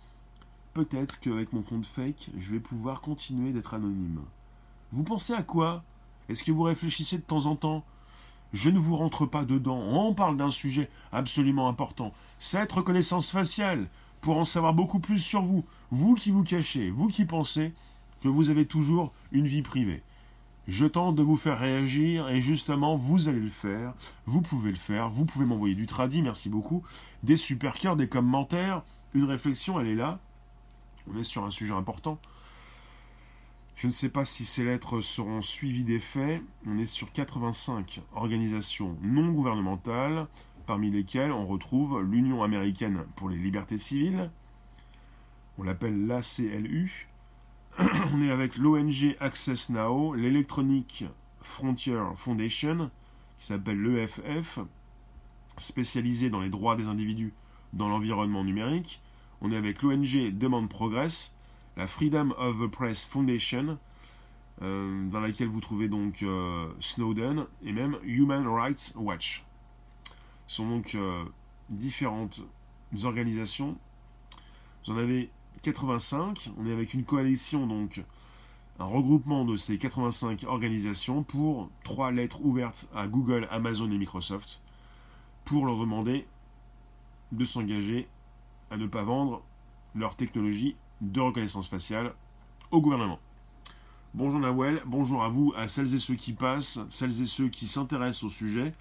[0.76, 4.22] peut-être qu'avec mon compte fake, je vais pouvoir continuer d'être anonyme.
[4.92, 5.84] Vous pensez à quoi?
[6.30, 7.84] Est-ce que vous réfléchissez de temps en temps?
[8.54, 9.78] Je ne vous rentre pas dedans.
[9.78, 12.14] On parle d'un sujet absolument important.
[12.40, 13.88] Cette reconnaissance faciale,
[14.22, 15.64] pour en savoir beaucoup plus sur vous.
[15.92, 17.74] Vous qui vous cachez, vous qui pensez
[18.22, 20.02] que vous avez toujours une vie privée.
[20.68, 23.94] Je tente de vous faire réagir et justement, vous allez le faire.
[24.26, 25.10] Vous pouvez le faire.
[25.10, 26.84] Vous pouvez m'envoyer du tradit, merci beaucoup.
[27.24, 28.84] Des super cœurs, des commentaires.
[29.14, 30.20] Une réflexion, elle est là.
[31.12, 32.20] On est sur un sujet important.
[33.80, 36.44] Je ne sais pas si ces lettres seront suivies des faits.
[36.68, 40.28] On est sur 85 organisations non gouvernementales,
[40.66, 44.32] parmi lesquelles on retrouve l'Union américaine pour les libertés civiles.
[45.58, 47.08] On l'appelle l'ACLU.
[47.80, 51.06] On est avec l'ONG Access Now, l'Electronic
[51.42, 52.92] Frontier Foundation,
[53.40, 54.60] qui s'appelle l'EFF,
[55.56, 57.32] spécialisée dans les droits des individus
[57.72, 59.00] dans l'environnement numérique.
[59.40, 61.39] On est avec l'ONG Demand Progress,
[61.80, 63.80] la Freedom of the Press Foundation,
[64.62, 69.46] euh, dans laquelle vous trouvez donc euh, Snowden et même Human Rights Watch.
[70.48, 71.24] Ce sont donc euh,
[71.70, 72.42] différentes
[73.06, 73.78] organisations.
[74.86, 75.30] Vous en avez
[75.62, 76.52] 85.
[76.58, 78.04] On est avec une coalition, donc
[78.78, 84.60] un regroupement de ces 85 organisations pour trois lettres ouvertes à Google, Amazon et Microsoft
[85.46, 86.28] pour leur demander
[87.32, 88.10] de s'engager
[88.70, 89.42] à ne pas vendre
[89.96, 92.14] leur technologie de reconnaissance faciale
[92.72, 93.20] au gouvernement.
[94.14, 97.68] Bonjour Nawel, bonjour à vous, à celles et ceux qui passent, celles et ceux qui
[97.68, 98.74] s'intéressent au sujet,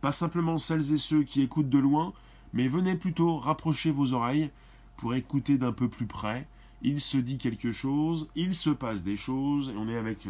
[0.00, 2.12] pas simplement celles et ceux qui écoutent de loin,
[2.52, 4.50] mais venez plutôt rapprocher vos oreilles
[4.96, 6.46] pour écouter d'un peu plus près.
[6.82, 10.26] Il se dit quelque chose, il se passe des choses, et on est avec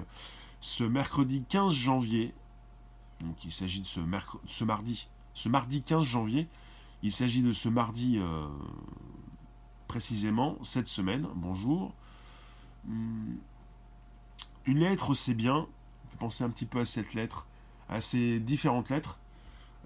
[0.60, 2.34] ce mercredi 15 janvier,
[3.20, 4.00] donc il s'agit de ce,
[4.46, 6.46] ce, mardi, ce mardi 15 janvier,
[7.02, 8.46] il s'agit de ce mardi euh,
[9.92, 11.26] précisément cette semaine.
[11.34, 11.92] Bonjour.
[12.86, 13.34] Hmm.
[14.64, 15.66] Une lettre, c'est bien.
[16.10, 17.44] Vous pensez un petit peu à cette lettre,
[17.90, 19.18] à ces différentes lettres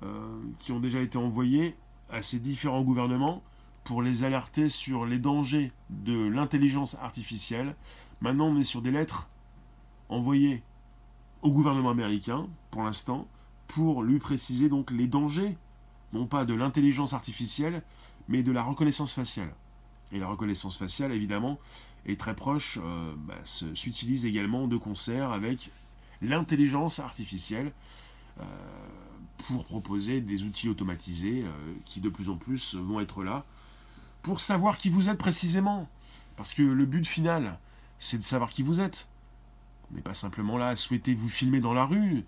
[0.05, 1.75] euh, qui ont déjà été envoyées
[2.09, 3.43] à ces différents gouvernements
[3.83, 7.75] pour les alerter sur les dangers de l'intelligence artificielle.
[8.21, 9.29] Maintenant, on est sur des lettres
[10.09, 10.63] envoyées
[11.43, 13.27] au gouvernement américain, pour l'instant,
[13.67, 15.59] pour lui préciser donc les dangers,
[16.13, 17.83] non pas de l'intelligence artificielle,
[18.29, 19.53] mais de la reconnaissance faciale.
[20.13, 21.59] Et la reconnaissance faciale, évidemment,
[22.07, 25.71] est très proche, euh, bah, s'utilise également de concert avec
[26.23, 27.73] l'intelligence artificielle
[28.41, 28.45] euh,
[29.39, 33.45] pour proposer des outils automatisés euh, qui de plus en plus vont être là
[34.23, 35.89] pour savoir qui vous êtes précisément.
[36.37, 37.59] Parce que le but final,
[37.99, 39.09] c'est de savoir qui vous êtes.
[39.91, 42.25] On n'est pas simplement là à souhaiter vous filmer dans la rue,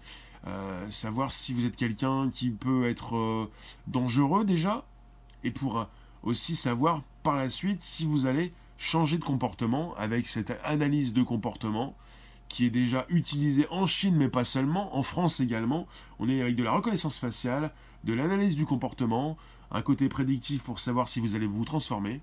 [0.91, 3.51] savoir si vous êtes quelqu'un qui peut être
[3.89, 4.87] dangereux déjà,
[5.43, 5.89] et pour
[6.23, 11.23] aussi savoir par la suite si vous allez changer de comportement avec cette analyse de
[11.23, 11.95] comportement
[12.49, 15.87] qui est déjà utilisée en Chine, mais pas seulement, en France également.
[16.19, 17.71] On est avec de la reconnaissance faciale,
[18.05, 19.37] de l'analyse du comportement,
[19.71, 22.21] un côté prédictif pour savoir si vous allez vous transformer.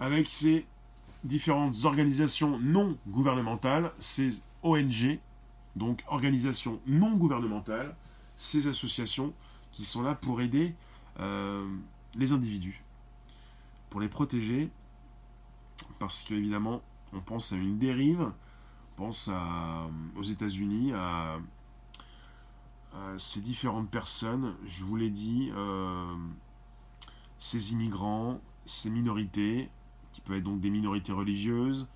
[0.00, 0.66] Avec ces
[1.22, 5.18] différentes organisations non gouvernementales, ces ONG,
[5.76, 7.94] donc organisations non gouvernementales,
[8.36, 9.32] ces associations
[9.72, 10.74] qui sont là pour aider
[11.20, 11.66] euh,
[12.14, 12.82] les individus,
[13.88, 14.70] pour les protéger,
[15.98, 19.30] parce qu'évidemment, on pense à une dérive, on pense
[20.16, 21.38] aux États-Unis, à,
[23.18, 26.14] ces différentes personnes, je vous l'ai dit, euh,
[27.38, 29.68] ces immigrants, ces minorités,
[30.12, 31.86] qui peuvent être donc des minorités religieuses,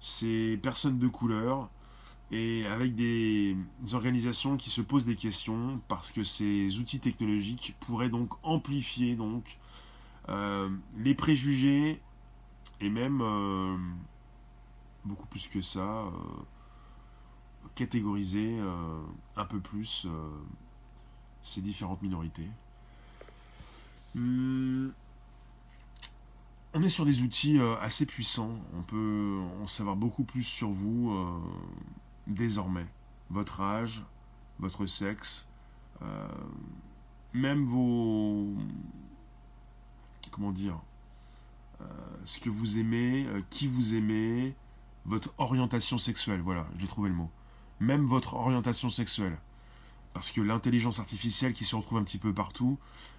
[0.00, 1.68] ces personnes de couleur,
[2.32, 3.56] et avec des
[3.92, 9.58] organisations qui se posent des questions parce que ces outils technologiques pourraient donc amplifier donc
[10.28, 12.00] euh, les préjugés
[12.80, 13.76] et même euh,
[15.04, 16.10] beaucoup plus que ça euh,
[17.76, 18.58] catégoriser
[19.36, 20.08] un peu plus
[21.42, 22.48] ces différentes minorités.
[24.14, 24.88] Hmm.
[26.72, 31.14] On est sur des outils assez puissants, on peut en savoir beaucoup plus sur vous
[32.26, 32.86] désormais
[33.30, 34.02] votre âge,
[34.58, 35.48] votre sexe,
[36.02, 36.28] euh,
[37.32, 38.46] même vos...
[40.30, 40.78] Comment dire
[41.80, 41.84] euh,
[42.24, 44.54] Ce que vous aimez, euh, qui vous aimez,
[45.06, 47.30] votre orientation sexuelle, voilà, j'ai trouvé le mot.
[47.80, 49.38] Même votre orientation sexuelle.
[50.12, 52.78] Parce que l'intelligence artificielle qui se retrouve un petit peu partout,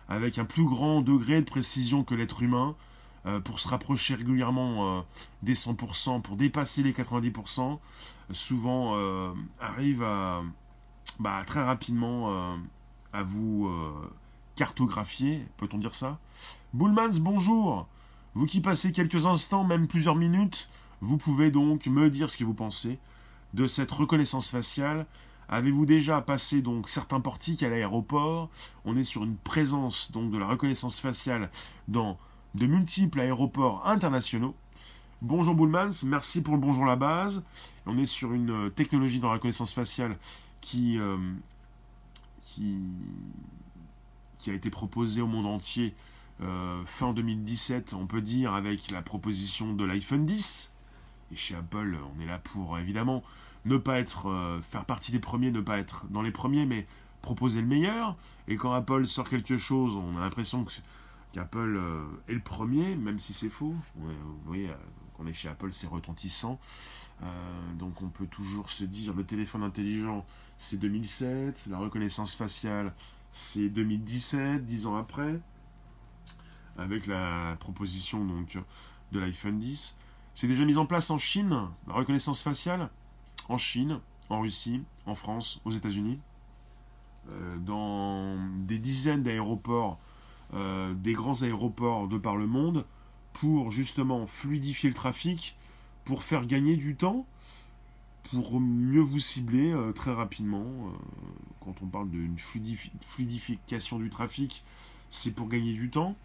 [0.09, 2.75] avec un plus grand degré de précision que l'être humain,
[3.43, 5.05] pour se rapprocher régulièrement
[5.43, 7.77] des 100%, pour dépasser les 90%,
[8.31, 10.41] souvent euh, arrive à
[11.19, 12.55] bah, très rapidement
[13.13, 13.71] à vous
[14.55, 16.19] cartographier, peut-on dire ça?
[16.73, 17.87] Bullmans, bonjour
[18.35, 20.69] Vous qui passez quelques instants, même plusieurs minutes,
[21.01, 22.99] vous pouvez donc me dire ce que vous pensez
[23.53, 25.05] de cette reconnaissance faciale.
[25.49, 28.49] Avez-vous déjà passé donc certains portiques à l'aéroport?
[28.83, 31.49] On est sur une présence donc de la reconnaissance faciale
[31.87, 32.17] dans
[32.55, 34.55] de multiples aéroports internationaux.
[35.21, 37.45] Bonjour Bullmans, merci pour le bonjour la base.
[37.87, 40.17] On est sur une euh, technologie dans la reconnaissance faciale
[40.61, 41.17] qui, euh,
[42.43, 42.77] qui,
[44.37, 45.95] qui, a été proposée au monde entier
[46.41, 50.73] euh, fin 2017, on peut dire, avec la proposition de l'iPhone 10.
[51.31, 53.23] Et chez Apple, on est là pour évidemment
[53.65, 56.87] ne pas être, faire partie des premiers, ne pas être dans les premiers, mais
[57.21, 58.15] proposer le meilleur.
[58.47, 60.65] Et quand Apple sort quelque chose, on a l'impression
[61.33, 61.81] qu'Apple
[62.29, 63.75] est le premier, même si c'est faux.
[63.95, 64.09] vous
[64.45, 64.69] voyez,
[65.17, 66.59] qu'on euh, est chez Apple, c'est retentissant.
[67.23, 67.25] Euh,
[67.79, 70.25] donc on peut toujours se dire, le téléphone intelligent,
[70.57, 72.93] c'est 2007, la reconnaissance faciale,
[73.31, 75.39] c'est 2017, dix ans après,
[76.77, 78.57] avec la proposition donc
[79.11, 79.97] de l'iPhone 10.
[80.35, 82.89] C'est déjà mis en place en Chine, la reconnaissance faciale,
[83.49, 83.99] en Chine,
[84.29, 86.19] en Russie, en France, aux États-Unis,
[87.65, 89.99] dans des dizaines d'aéroports
[90.53, 92.85] euh, des grands aéroports de par le monde
[93.33, 95.57] pour justement fluidifier le trafic,
[96.07, 97.25] pour faire gagner du temps,
[98.31, 100.63] pour mieux vous cibler euh, très rapidement.
[100.63, 100.91] Euh,
[101.59, 104.63] quand on parle d'une fluidification du trafic,
[105.09, 106.15] c'est pour gagner du temps.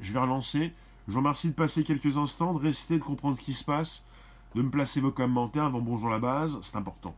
[0.00, 0.72] Je vais relancer.
[1.06, 4.06] Je vous remercie de passer quelques instants, de rester, de comprendre ce qui se passe,
[4.54, 7.14] de me placer vos commentaires avant bonjour la base, c'est important.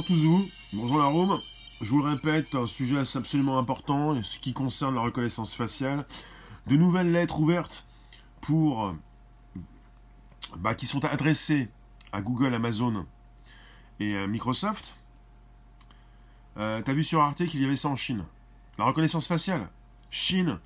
[0.00, 1.42] Bonjour tous vous, bonjour la Rome.
[1.82, 6.06] Je vous le répète, un sujet absolument important, ce qui concerne la reconnaissance faciale.
[6.66, 7.86] De nouvelles lettres ouvertes
[8.40, 8.94] pour,
[10.56, 11.68] bah, qui sont adressées
[12.12, 13.04] à Google, Amazon
[13.98, 14.96] et à Microsoft.
[16.56, 18.24] Euh, T'as vu sur Arte qu'il y avait ça en Chine.
[18.78, 19.68] La reconnaissance faciale.
[20.10, 20.60] Chine.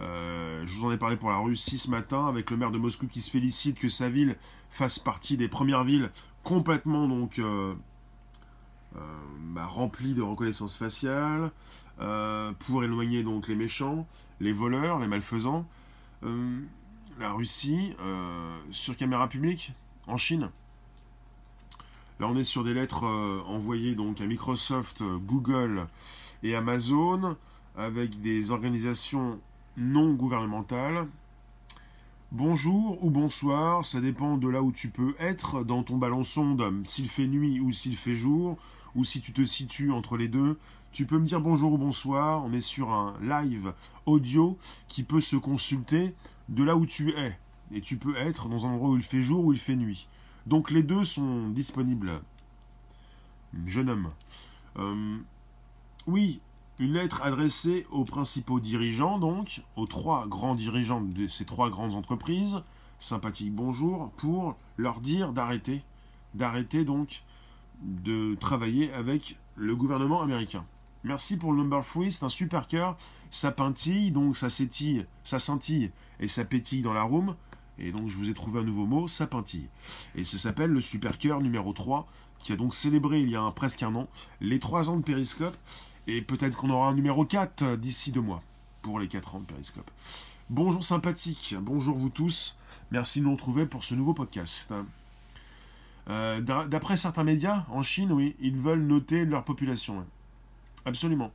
[0.00, 2.78] Euh, je vous en ai parlé pour la Russie ce matin avec le maire de
[2.78, 4.36] Moscou qui se félicite que sa ville
[4.68, 6.10] fasse partie des premières villes
[6.42, 7.74] complètement donc euh, euh,
[8.94, 11.50] bah, rempli de reconnaissance faciale
[12.00, 14.06] euh, pour éloigner donc les méchants,
[14.40, 15.66] les voleurs, les malfaisants.
[16.24, 16.60] Euh,
[17.18, 17.92] la Russie
[18.70, 19.72] sur caméra publique
[20.06, 20.48] en Chine.
[22.18, 23.04] Là, on est sur des lettres
[23.46, 25.86] envoyées donc à Microsoft, Google
[26.42, 27.36] et Amazon
[27.76, 29.38] avec des organisations
[29.76, 31.06] non gouvernementales
[32.32, 36.62] Bonjour ou bonsoir, ça dépend de là où tu peux être dans ton ballon sonde,
[36.84, 38.56] s'il fait nuit ou s'il fait jour,
[38.94, 40.58] ou si tu te situes entre les deux.
[40.92, 43.72] Tu peux me dire bonjour ou bonsoir, on est sur un live
[44.06, 46.14] audio qui peut se consulter
[46.48, 47.38] de là où tu es.
[47.72, 50.08] Et tu peux être dans un endroit où il fait jour ou il fait nuit.
[50.46, 52.20] Donc les deux sont disponibles.
[53.66, 54.10] Jeune homme.
[54.78, 55.18] Euh,
[56.06, 56.40] oui,
[56.80, 61.94] une lettre adressée aux principaux dirigeants, donc, aux trois grands dirigeants de ces trois grandes
[61.94, 62.62] entreprises,
[62.98, 65.82] sympathique bonjour, pour leur dire d'arrêter,
[66.34, 67.22] d'arrêter donc
[67.82, 70.64] de travailler avec le gouvernement américain.
[71.04, 72.96] Merci pour le number 3, c'est un super cœur,
[73.30, 77.34] ça pintille, donc ça s'étille, ça scintille et ça pétille dans la room.
[77.78, 79.68] Et donc je vous ai trouvé un nouveau mot, ça pintille.
[80.14, 82.06] Et ça s'appelle le super cœur numéro 3,
[82.38, 84.08] qui a donc célébré il y a presque un an
[84.40, 85.56] les 3 ans de Périscope.
[86.06, 88.42] Et peut-être qu'on aura un numéro 4 d'ici deux mois
[88.82, 89.90] pour les 4 ans de Periscope.
[90.50, 92.58] Bonjour sympathique, bonjour vous tous.
[92.90, 94.74] Merci de nous retrouver pour ce nouveau podcast.
[96.08, 100.04] Euh, d'après certains médias, en Chine, oui, ils veulent noter leur population.
[100.84, 101.30] Absolument.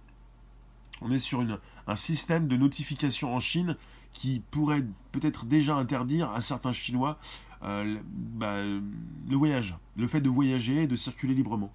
[1.01, 1.45] On est sur
[1.87, 3.75] un système de notification en Chine
[4.13, 7.17] qui pourrait peut-être déjà interdire à certains Chinois
[7.63, 11.71] euh, bah, le voyage, le fait de voyager et de circuler librement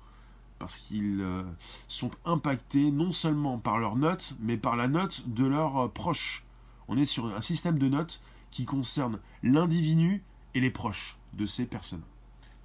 [0.59, 1.43] parce qu'ils euh,
[1.89, 6.45] sont impactés non seulement par leurs notes, mais par la note de leurs proches.
[6.87, 8.21] On est sur un système de notes
[8.51, 10.23] qui concerne l'individu
[10.55, 12.03] et les proches de ces personnes.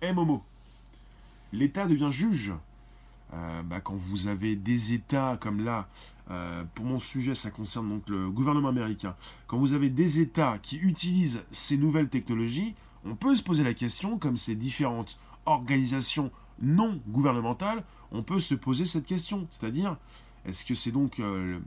[0.01, 0.43] Eh Momo,
[1.53, 2.53] l'État devient juge.
[3.33, 5.87] Euh, bah, quand vous avez des États comme là,
[6.73, 9.15] pour mon sujet, ça concerne donc le gouvernement américain.
[9.45, 12.73] Quand vous avez des États qui utilisent ces nouvelles technologies,
[13.05, 16.31] on peut se poser la question, comme ces différentes organisations
[16.61, 19.47] non gouvernementale, on peut se poser cette question.
[19.51, 19.97] C'est-à-dire,
[20.45, 21.59] est-ce que c'est donc euh,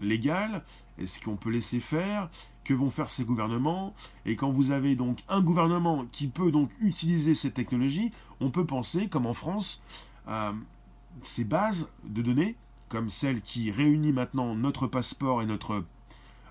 [0.00, 0.64] légal?
[0.98, 2.30] Est-ce qu'on peut laisser faire?
[2.66, 3.94] Que vont faire ces gouvernements
[4.24, 8.10] Et quand vous avez donc un gouvernement qui peut donc utiliser cette technologie,
[8.40, 9.84] on peut penser, comme en France,
[10.26, 10.52] à
[11.22, 12.56] ces bases de données,
[12.88, 15.84] comme celle qui réunit maintenant notre passeport et notre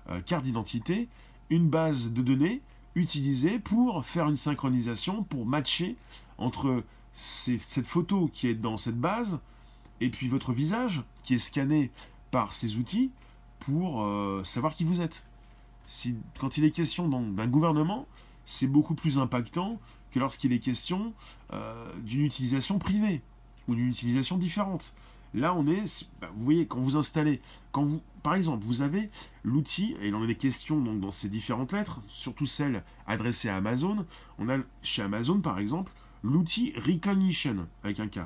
[0.08, 1.08] euh, carte d'identité,
[1.50, 2.62] une base de données
[2.94, 5.96] utilisée pour faire une synchronisation, pour matcher
[6.38, 9.40] entre cette photo qui est dans cette base,
[10.00, 11.90] et puis votre visage qui est scanné
[12.30, 13.10] par ces outils
[13.60, 15.25] pour euh, savoir qui vous êtes.
[16.38, 18.06] Quand il est question d'un gouvernement,
[18.44, 19.80] c'est beaucoup plus impactant
[20.12, 21.12] que lorsqu'il est question
[21.52, 23.20] euh, d'une utilisation privée
[23.68, 24.94] ou d'une utilisation différente.
[25.34, 27.40] Là, on est, bah, vous voyez, quand vous installez,
[27.72, 29.10] quand vous, par exemple, vous avez
[29.44, 33.56] l'outil, et il en est question donc dans ces différentes lettres, surtout celles adressées à
[33.56, 34.06] Amazon.
[34.38, 38.20] On a chez Amazon, par exemple, l'outil Recognition, avec un K.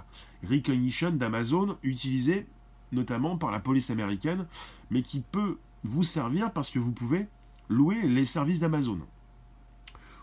[0.48, 2.46] Recognition d'Amazon, utilisé
[2.92, 4.46] notamment par la police américaine,
[4.90, 7.26] mais qui peut vous servir parce que vous pouvez
[7.70, 8.98] louer les services d'Amazon.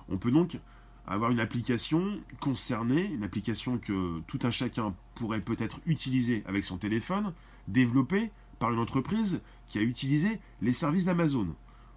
[0.10, 0.60] On peut donc
[1.08, 6.78] avoir une application concernée, une application que tout un chacun pourrait peut-être utiliser avec son
[6.78, 7.34] téléphone,
[7.68, 8.30] développée
[8.60, 11.48] par une entreprise qui a utilisé les services d'Amazon.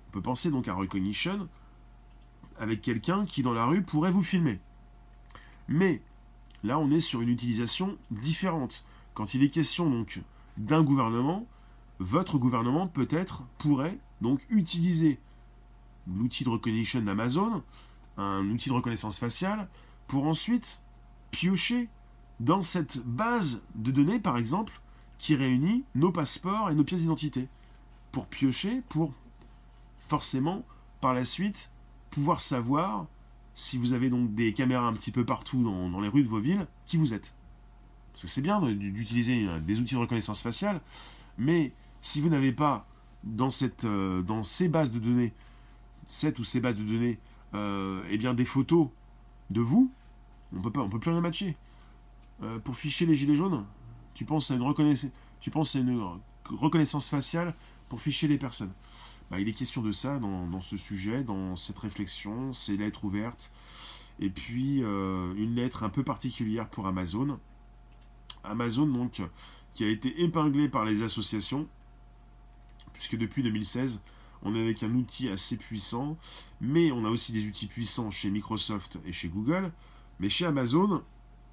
[0.09, 1.49] On peut penser donc à Recognition
[2.59, 4.61] avec quelqu'un qui dans la rue pourrait vous filmer.
[5.69, 6.01] Mais
[6.63, 8.85] là, on est sur une utilisation différente.
[9.15, 10.21] Quand il est question donc
[10.57, 11.47] d'un gouvernement,
[11.99, 15.19] votre gouvernement peut-être pourrait donc utiliser
[16.17, 17.63] l'outil de recognition d'Amazon,
[18.17, 19.69] un outil de reconnaissance faciale,
[20.09, 20.81] pour ensuite
[21.31, 21.89] piocher
[22.41, 24.81] dans cette base de données, par exemple,
[25.19, 27.49] qui réunit nos passeports et nos pièces d'identité.
[28.13, 29.13] Pour piocher, pour
[30.09, 30.65] forcément,
[31.01, 31.71] par la suite,
[32.11, 33.07] pouvoir savoir
[33.55, 36.41] si vous avez donc des caméras un petit peu partout dans, les rues de vos
[36.41, 37.35] villes, qui vous êtes.
[38.13, 40.81] Parce que c'est bien d'utiliser euh, des outils de reconnaissance faciale,
[41.39, 42.87] mais si vous n'avez pas
[43.23, 45.33] dans, cette, euh, dans ces bases de données,
[46.11, 47.19] cette ou ces bases de données,
[47.55, 48.89] euh, eh bien des photos
[49.51, 49.91] de vous,
[50.55, 51.57] on peut pas, on peut plus rien matcher.
[52.65, 53.65] pour ficher les gilets jaunes,
[54.15, 56.03] tu penses à une reconnaissance, tu penses à une
[56.45, 57.55] reconnaissance faciale
[57.89, 58.73] pour ficher les personnes.
[59.31, 63.53] Bah, il est question de ça dans, ce sujet, dans cette réflexion, ces lettres ouvertes,
[64.19, 67.39] et puis euh, une lettre un peu particulière pour Amazon.
[68.43, 69.23] Amazon, donc,
[69.75, 71.69] qui a été épinglé par les associations,
[72.93, 74.03] puisque depuis 2016,
[74.43, 76.17] on est avec un outil assez puissant,
[76.61, 79.71] mais on a aussi des outils puissants chez Microsoft et chez Google,
[80.19, 81.03] mais chez Amazon,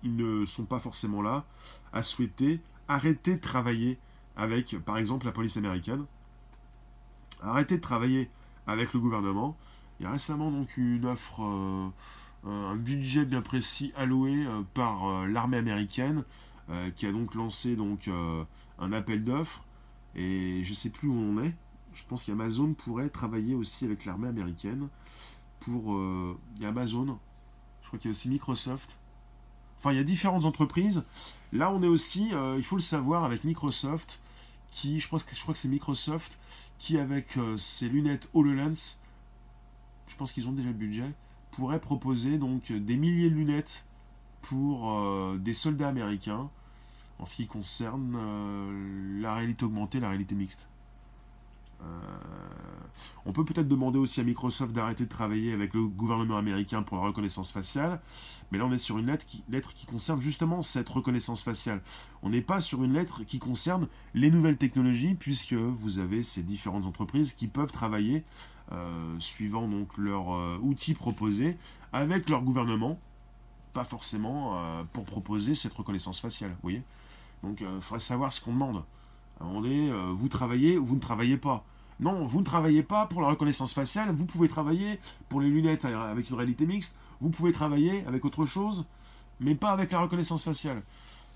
[0.04, 1.46] ils ne sont pas forcément là
[1.94, 3.98] à souhaiter arrêter de travailler
[4.36, 6.06] avec, par exemple, la police américaine,
[7.42, 8.30] arrêter de travailler
[8.66, 9.58] avec le gouvernement.
[10.00, 11.90] Il y a récemment donc une offre, euh,
[12.46, 16.24] un budget bien précis alloué euh, par euh, l'armée américaine
[16.98, 18.10] qui a donc lancé donc
[18.78, 19.64] un appel d'offres
[20.16, 21.54] et je ne sais plus où on est.
[21.98, 24.88] Je pense qu'Amazon pourrait travailler aussi avec l'armée américaine
[25.60, 26.00] pour...
[26.56, 27.18] Il y a Amazon,
[27.82, 28.98] je crois qu'il y a aussi Microsoft.
[29.80, 31.06] Enfin, il y a différentes entreprises.
[31.52, 34.22] Là, on est aussi, il faut le savoir, avec Microsoft,
[34.70, 36.38] qui, je, pense que, je crois que c'est Microsoft,
[36.78, 39.02] qui avec ses lunettes HoloLens,
[40.08, 41.12] je pense qu'ils ont déjà le budget,
[41.52, 43.86] pourrait proposer donc des milliers de lunettes
[44.42, 46.50] pour euh, des soldats américains
[47.20, 50.68] en ce qui concerne euh, la réalité augmentée, la réalité mixte.
[51.82, 51.86] Euh,
[53.26, 56.98] on peut peut-être demander aussi à Microsoft d'arrêter de travailler avec le gouvernement américain pour
[56.98, 58.02] la reconnaissance faciale,
[58.52, 59.26] mais là on est sur une lettre
[59.74, 61.82] qui, concerne justement cette reconnaissance faciale.
[62.24, 66.44] On n'est pas sur une lettre qui concerne les nouvelles technologies, puisque vous avez ces
[66.44, 68.24] différentes entreprises qui peuvent travailler
[69.20, 70.28] suivant donc leur
[70.62, 71.58] outil proposé
[71.94, 73.00] avec leur gouvernement
[73.78, 76.50] pas forcément euh, pour proposer cette reconnaissance faciale.
[76.50, 76.82] Vous voyez?
[77.44, 78.84] Donc il euh, faudrait savoir ce qu'on demande.
[79.46, 81.64] Moment donné, euh, vous travaillez ou vous ne travaillez pas?
[82.00, 85.86] Non, vous ne travaillez pas pour la reconnaissance faciale, vous pouvez travailler pour les lunettes
[85.86, 88.86] avec une réalité mixte, vous pouvez travailler avec autre chose,
[89.40, 90.84] mais pas avec la reconnaissance faciale.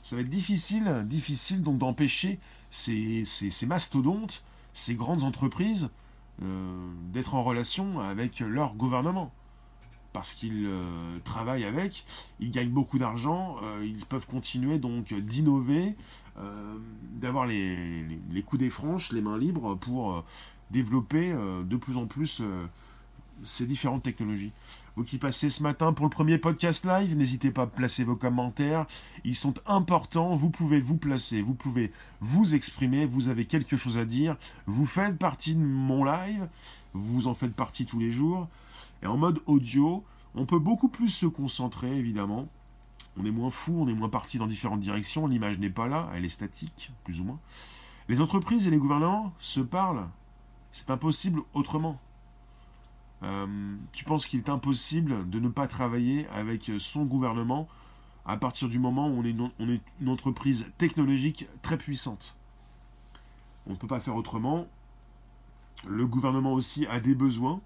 [0.04, 2.40] Ça va être difficile, difficile donc d'empêcher
[2.70, 4.44] ces, ces, mastodontes,
[4.74, 5.90] ces grandes entreprises,
[7.12, 9.32] d'être en relation avec leur gouvernement
[10.14, 12.06] parce qu'ils euh, travaillent avec,
[12.40, 15.92] ils gagnent beaucoup d'argent, euh, ils peuvent continuer donc d'innover, euh,
[17.20, 20.24] d'avoir les, les, coups des franches, les mains libres pour
[20.72, 22.42] développer de plus en plus
[23.44, 24.52] ces différentes technologies.
[24.96, 28.18] Vous qui passez ce matin pour le premier podcast live, n'hésitez pas à placer vos
[28.18, 28.86] commentaires,
[29.24, 33.98] ils sont importants, vous pouvez vous placer, vous pouvez vous exprimer, vous avez quelque chose
[33.98, 34.36] à dire,
[34.68, 36.48] vous faites partie de mon live,
[36.94, 38.50] vous en faites partie tous les jours.
[39.02, 40.04] Et en mode audio,
[40.36, 42.50] on peut beaucoup plus se concentrer, évidemment.
[43.18, 46.10] On est moins fou, on est moins parti dans différentes directions, l'image n'est pas là,
[46.16, 47.40] elle est statique, plus ou moins.
[48.08, 50.08] Les entreprises et les gouvernements se parlent.
[50.72, 52.00] C'est impossible autrement.
[53.24, 57.68] Euh, tu penses qu'il est impossible de ne pas travailler avec son gouvernement
[58.26, 62.36] à partir du moment où on est, on est une entreprise technologique très puissante?
[63.68, 64.68] On ne peut pas faire autrement.
[65.88, 67.60] Le gouvernement aussi a des besoins.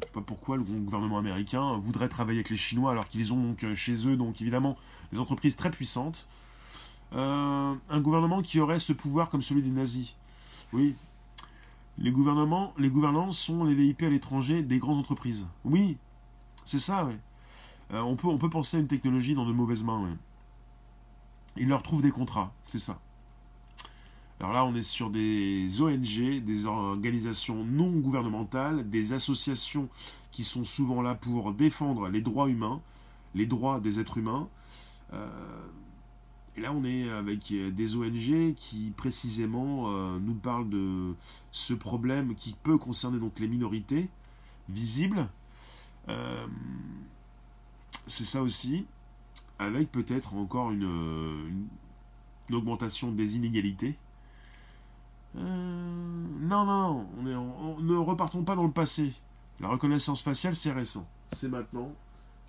[0.00, 3.42] Je sais pas pourquoi le gouvernement américain voudrait travailler avec les Chinois alors qu'ils ont
[3.42, 4.76] donc euh, chez eux donc évidemment
[5.12, 6.26] des entreprises très puissantes.
[7.14, 10.14] Euh, un gouvernement qui aurait ce pouvoir comme celui des nazis.
[10.72, 10.96] Oui.
[11.98, 15.46] Les gouvernements, les gouvernants sont les VIP à l'étranger des grandes entreprises.
[15.64, 15.96] Oui,
[16.66, 17.14] c'est ça, oui.
[17.92, 20.10] Euh, on, peut, on peut penser à une technologie dans de mauvaises mains, oui.
[21.56, 22.98] Ils leur trouvent des contrats, c'est ça.
[24.38, 29.88] Alors là, on est sur des ONG, des organisations non gouvernementales, des associations
[30.30, 32.82] qui sont souvent là pour défendre les droits humains,
[33.34, 34.48] les droits des êtres humains.
[35.14, 35.26] Euh,
[36.56, 41.14] et là, on est avec des ONG qui précisément euh, nous parlent de
[41.50, 44.08] ce problème qui peut concerner donc les minorités
[44.68, 45.28] visibles.
[46.08, 46.46] Euh,
[48.06, 48.84] c'est ça aussi,
[49.58, 51.68] avec peut-être encore une
[52.50, 53.96] augmentation des inégalités
[55.38, 59.12] euh, non, non, on ne repartons pas dans le passé.
[59.60, 61.06] La reconnaissance faciale, c'est récent.
[61.32, 61.92] C'est maintenant.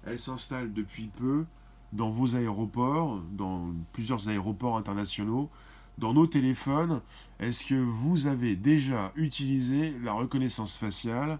[0.05, 1.45] Elle s'installe depuis peu
[1.93, 5.49] dans vos aéroports, dans plusieurs aéroports internationaux,
[5.97, 7.01] dans nos téléphones.
[7.39, 11.39] Est-ce que vous avez déjà utilisé la reconnaissance faciale?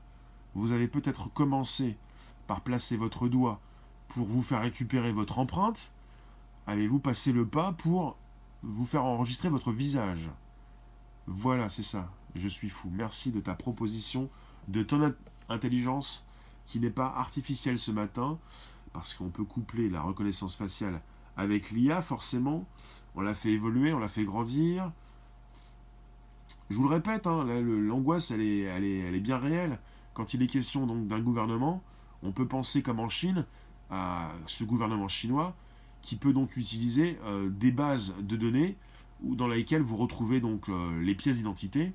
[0.56, 1.95] Vous avez peut-être commencé
[2.48, 3.60] par placer votre doigt
[4.08, 5.91] pour vous faire récupérer votre empreinte.
[6.66, 8.18] Avez-vous passé le pas pour
[8.64, 10.30] vous faire enregistrer votre visage?
[11.28, 12.09] Voilà, c'est ça.
[12.36, 12.89] Je suis fou.
[12.91, 14.30] Merci de ta proposition,
[14.69, 15.13] de ton
[15.49, 16.25] intelligence
[16.65, 18.38] qui n'est pas artificielle ce matin,
[18.93, 21.01] parce qu'on peut coupler la reconnaissance faciale
[21.36, 22.65] avec l'IA, forcément.
[23.15, 24.91] On l'a fait évoluer, on l'a fait grandir.
[26.69, 29.80] Je vous le répète, hein, l'angoisse, elle est, bien réelle.
[30.13, 31.84] Quand il est question donc d'un gouvernement,
[32.23, 33.45] on peut penser comme en Chine,
[33.89, 35.55] à ce gouvernement chinois,
[36.01, 38.78] qui peut donc utiliser euh, des bases de données
[39.22, 41.91] dans lesquelles vous retrouvez donc euh, les pièces d'identité.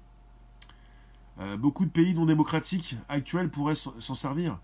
[1.38, 4.58] Euh, beaucoup de pays non démocratiques actuels pourraient s'en servir.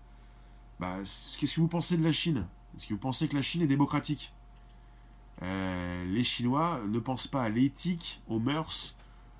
[0.79, 2.45] Bah, Qu'est-ce que vous pensez de la Chine?
[2.75, 4.33] Est-ce que vous pensez que la Chine est démocratique?
[5.41, 8.97] Euh, Les Chinois ne pensent pas à l'éthique, aux mœurs,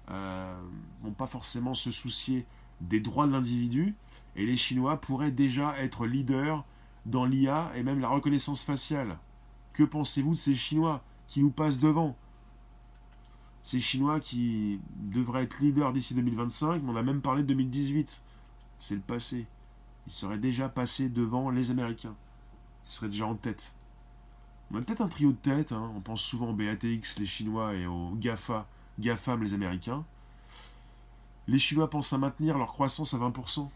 [0.10, 2.46] n'ont pas forcément se soucier
[2.82, 3.94] des droits de l'individu,
[4.36, 6.64] et les Chinois pourraient déjà être leaders
[7.06, 9.18] dans l'IA et même la reconnaissance faciale.
[9.74, 12.18] Que pensez-vous de ces Chinois qui nous passent devant?
[13.70, 18.20] Ces Chinois qui devraient être leaders d'ici 2025, mais on a même parlé de 2018.
[18.80, 19.46] C'est le passé.
[20.08, 22.16] Ils seraient déjà passés devant les Américains.
[22.84, 23.72] Ils seraient déjà en tête.
[24.72, 25.92] On a peut-être un trio de tête, hein.
[25.96, 28.66] on pense souvent au BATX, les Chinois, et aux GAFA,
[28.98, 30.04] GAFAM, les Américains.
[31.48, 33.70] Les Chinois pensent à maintenir leur croissance à 20%.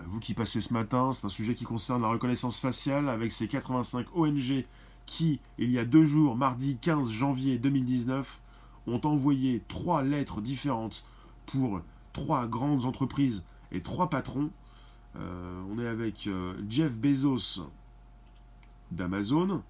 [0.00, 3.48] vous qui passez ce matin, c'est un sujet qui concerne la reconnaissance faciale avec ces
[3.48, 4.66] 85 ONG
[5.06, 8.40] qui, il y a deux jours, mardi 15 janvier 2019,
[8.86, 11.04] ont envoyé trois lettres différentes
[11.46, 11.80] pour
[12.12, 14.50] trois grandes entreprises et trois patrons.
[15.16, 17.70] Euh, on est avec euh, Jeff Bezos
[18.90, 19.62] d'Amazon.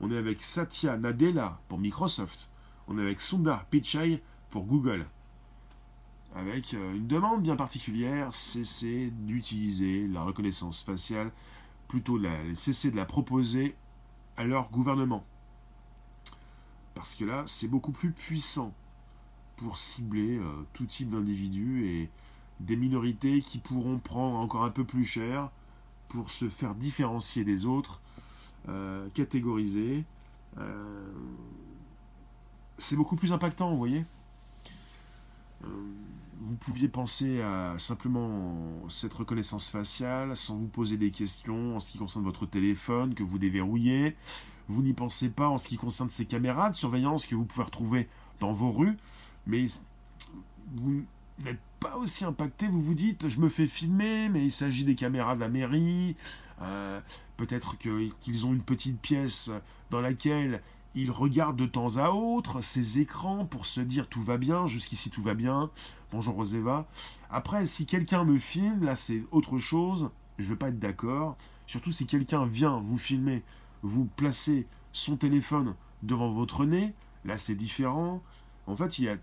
[0.00, 2.48] On est avec Satya Nadella pour Microsoft.
[2.88, 5.06] On est avec Sundar Pichai pour Google.
[6.34, 11.30] Avec euh, une demande bien particulière, cesser d'utiliser la reconnaissance faciale,
[11.88, 12.18] plutôt
[12.54, 13.76] cesser de la proposer
[14.36, 15.24] à leur gouvernement.
[16.94, 18.72] Parce que là, c'est beaucoup plus puissant
[19.56, 22.10] pour cibler euh, tout type d'individus et
[22.60, 25.50] des minorités qui pourront prendre encore un peu plus cher
[26.08, 28.00] pour se faire différencier des autres,
[28.68, 30.04] euh, catégoriser.
[30.58, 31.12] Euh,
[32.78, 34.04] c'est beaucoup plus impactant, vous voyez.
[36.42, 38.54] Vous pouviez penser à simplement
[38.88, 43.22] cette reconnaissance faciale sans vous poser des questions en ce qui concerne votre téléphone que
[43.22, 44.16] vous déverrouillez.
[44.68, 47.64] Vous n'y pensez pas en ce qui concerne ces caméras de surveillance que vous pouvez
[47.64, 48.08] retrouver
[48.40, 48.96] dans vos rues
[49.46, 49.66] mais
[50.74, 51.04] vous
[51.38, 54.94] n'êtes pas aussi impacté, vous vous dites, je me fais filmer, mais il s'agit des
[54.94, 56.16] caméras de la mairie,
[56.62, 57.00] euh,
[57.36, 59.50] peut-être qu'ils ont une petite pièce
[59.90, 60.62] dans laquelle
[60.94, 65.10] ils regardent de temps à autre ces écrans pour se dire tout va bien, jusqu'ici
[65.10, 65.70] tout va bien,
[66.12, 66.86] bonjour Roseva.
[67.30, 71.36] Après, si quelqu'un me filme, là c'est autre chose, je ne vais pas être d'accord,
[71.66, 73.42] surtout si quelqu'un vient vous filmer,
[73.82, 76.94] vous placez son téléphone devant votre nez,
[77.24, 78.22] là c'est différent.
[78.66, 79.16] En fait, il y a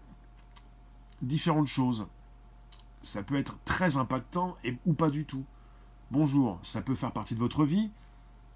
[1.22, 2.08] différentes choses.
[3.02, 5.46] Ça peut être très impactant ou pas du tout.
[6.12, 7.92] Bonjour, ça peut faire partie de votre vie.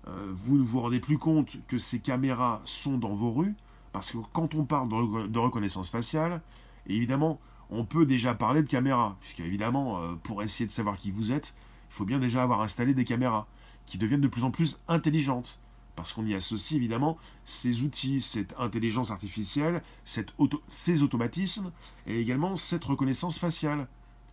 [0.08, 3.56] Euh, vous ne vous rendez plus compte que ces caméras sont dans vos rues,
[3.94, 4.90] parce que quand on parle
[5.30, 6.42] de, reconnaissance faciale,
[6.88, 7.40] évidemment,
[7.74, 11.32] on peut déjà parler de caméras, puisque évidemment, euh, pour essayer de savoir qui vous
[11.32, 11.56] êtes,
[11.90, 13.48] il faut bien déjà avoir installé des caméras
[13.86, 15.60] qui deviennent de plus en plus intelligentes
[15.96, 21.72] parce qu'on y associe évidemment ces outils, cette intelligence artificielle, ces automatismes,
[22.08, 23.88] et également cette reconnaissance faciale.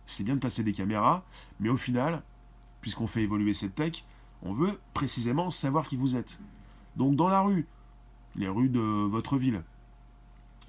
[0.05, 1.23] C'est bien de placer des caméras,
[1.59, 2.23] mais au final,
[2.81, 4.03] puisqu'on fait évoluer cette tech,
[4.41, 6.39] on veut précisément savoir qui vous êtes.
[6.95, 7.67] Donc dans la rue,
[8.35, 9.61] les rues de votre ville,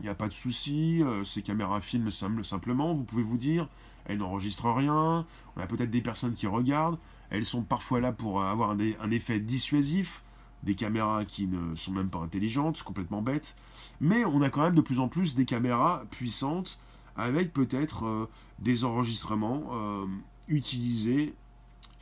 [0.03, 3.69] il n'y a pas de souci, euh, ces caméras filment simplement, vous pouvez vous dire,
[4.05, 5.25] elles n'enregistrent rien,
[5.57, 6.99] on a peut-être des personnes qui regardent,
[7.31, 10.25] elles sont parfois là pour avoir un effet dissuasif,
[10.65, 13.57] des caméras qui ne sont même pas intelligentes, complètement bêtes,
[14.01, 16.81] mais on a quand même de plus en plus des caméras puissantes
[17.15, 18.29] avec peut-être euh,
[18.59, 20.07] des enregistrements euh,
[20.49, 21.33] utilisés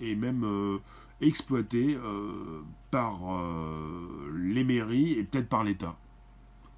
[0.00, 0.46] et même
[1.20, 1.98] exploités
[2.90, 3.18] par
[4.34, 5.94] les mairies et peut-être par l'État,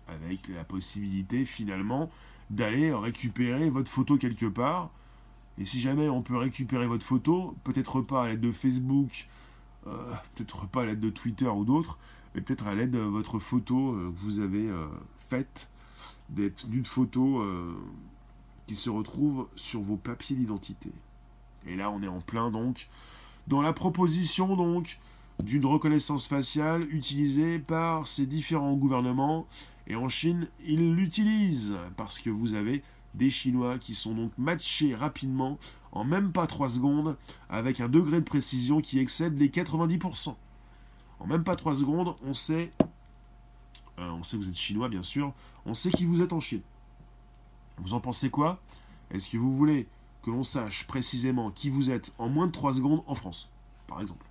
[0.09, 2.11] avec la possibilité finalement
[2.51, 4.91] d'aller récupérer votre photo quelque part.
[5.59, 9.27] Et si jamais on peut récupérer votre photo, peut-être pas à l'aide de Facebook,
[9.87, 11.99] euh, peut-être pas à l'aide de Twitter ou d'autres,
[12.35, 14.87] mais peut-être à l'aide de votre photo euh, que vous avez euh,
[15.29, 15.69] faite,
[16.31, 17.45] d'une photo
[18.67, 20.91] qui se retrouve sur vos papiers d'identité.
[21.67, 22.89] Et là, on est en plein donc
[23.49, 24.99] dans la proposition donc
[25.43, 29.47] d'une reconnaissance faciale utilisée par ces différents gouvernements.
[29.87, 32.83] Et en Chine, ils l'utilisent parce que vous avez
[33.15, 35.59] des Chinois qui sont donc matchés rapidement
[35.93, 37.17] en même pas 3 secondes,
[37.51, 40.35] avec un degré de précision qui excède les 90%.
[41.21, 42.71] En même pas 3 secondes, on sait,
[43.99, 45.35] euh, on sait que vous êtes chinois bien sûr,
[45.67, 46.63] on sait qui vous êtes en Chine.
[47.79, 48.61] Vous en pensez quoi?
[49.11, 49.87] Est-ce que vous voulez
[50.23, 53.51] que l'on sache précisément qui vous êtes en moins de 3 secondes en France,
[53.87, 54.25] par exemple?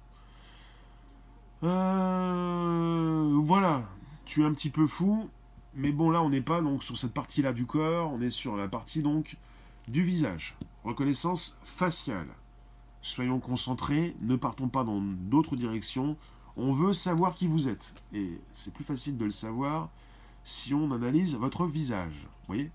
[1.64, 3.84] Euh, Voilà,
[4.26, 5.30] tu es un petit peu fou,
[5.76, 8.56] mais bon là on n'est pas donc sur cette partie-là du corps, on est sur
[8.58, 9.38] la partie donc
[9.88, 10.58] du visage.
[10.84, 12.28] Reconnaissance faciale.
[13.02, 16.18] Soyons concentrés, ne partons pas dans d'autres directions.
[16.58, 17.94] On veut savoir qui vous êtes.
[18.14, 19.90] Et c'est plus facile de le savoir
[20.44, 22.28] si on analyse votre visage.
[22.42, 22.72] Vous voyez?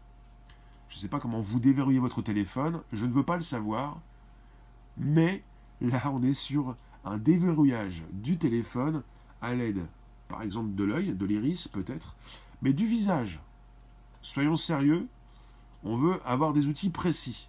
[0.89, 4.01] Je ne sais pas comment vous déverrouillez votre téléphone, je ne veux pas le savoir.
[4.97, 5.43] Mais
[5.81, 9.03] là, on est sur un déverrouillage du téléphone
[9.43, 9.85] à l'aide,
[10.29, 12.17] par exemple, de l'œil, de l'iris peut-être,
[12.67, 13.39] mais du visage.
[14.23, 15.07] Soyons sérieux,
[15.85, 17.49] on veut avoir des outils précis.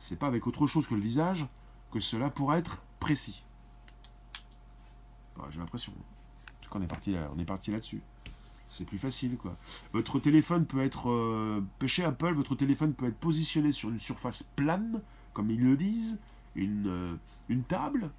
[0.00, 1.46] C'est pas avec autre chose que le visage
[1.92, 3.44] que cela pourra être précis.
[5.50, 5.92] J'ai l'impression.
[5.92, 8.02] En tout cas, on est parti là, on est parti là-dessus.
[8.68, 9.56] C'est plus facile, quoi.
[9.92, 14.42] Votre téléphone peut être, euh, chez Apple, votre téléphone peut être positionné sur une surface
[14.42, 15.00] plane,
[15.32, 16.18] comme ils le disent,
[16.56, 17.14] une, euh,
[17.48, 18.10] une table,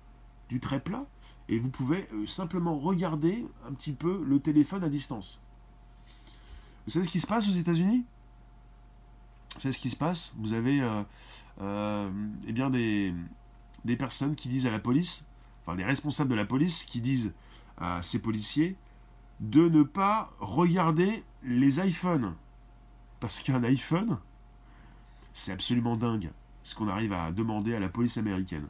[0.48, 1.06] du très plat,
[1.50, 5.42] et vous pouvez euh, simplement regarder un petit peu le téléphone à distance.
[6.86, 8.04] Vous savez ce qui se passe aux États-Unis?
[9.58, 10.36] C'est ce qui se passe?
[10.40, 11.04] Vous avez euh,
[11.62, 12.10] euh,
[12.48, 13.14] eh bien des,
[13.98, 15.28] personnes qui disent à la police,
[15.64, 17.34] enfin des responsables de la police qui disent
[17.78, 18.76] à ces policiers
[19.40, 22.34] de ne pas regarder les iPhones.
[23.20, 24.18] Parce qu'un iPhone,
[25.34, 26.32] c'est absolument dingue
[26.64, 28.68] ce qu'on arrive à demander à la police américaine.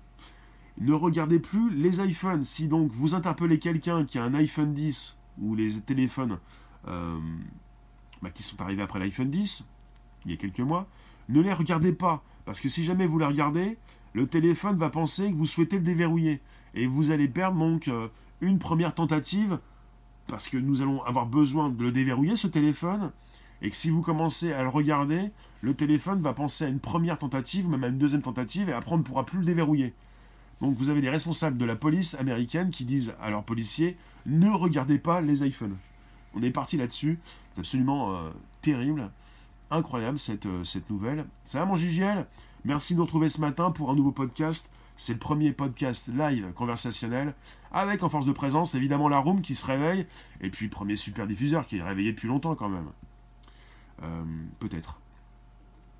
[0.79, 2.43] Ne regardez plus les iPhones.
[2.43, 6.39] Si donc vous interpellez quelqu'un qui a un iPhone 10 ou les téléphones
[6.87, 7.19] euh,
[8.21, 9.67] bah, qui sont arrivés après l'iPhone 10,
[10.25, 10.87] il y a quelques mois,
[11.29, 12.23] ne les regardez pas.
[12.45, 13.77] Parce que si jamais vous les regardez,
[14.13, 16.41] le téléphone va penser que vous souhaitez le déverrouiller.
[16.73, 18.07] Et vous allez perdre donc euh,
[18.41, 19.59] une première tentative,
[20.27, 23.11] parce que nous allons avoir besoin de le déverrouiller, ce téléphone,
[23.61, 27.19] et que si vous commencez à le regarder, le téléphone va penser à une première
[27.19, 29.93] tentative, même à une deuxième tentative, et après on ne pourra plus le déverrouiller.
[30.61, 34.49] Donc vous avez des responsables de la police américaine qui disent à leurs policiers ne
[34.49, 35.77] regardez pas les iPhones.
[36.33, 37.19] On est parti là-dessus.
[37.57, 38.29] Absolument euh,
[38.61, 39.09] terrible.
[39.69, 41.25] Incroyable cette, euh, cette nouvelle.
[41.45, 42.25] Ça va mon JGL
[42.63, 44.71] Merci de nous retrouver ce matin pour un nouveau podcast.
[44.95, 47.33] C'est le premier podcast live conversationnel
[47.71, 50.05] avec en force de présence évidemment la room qui se réveille
[50.41, 52.87] et puis premier super diffuseur qui est réveillé depuis longtemps quand même.
[54.03, 54.23] Euh,
[54.59, 54.99] peut-être.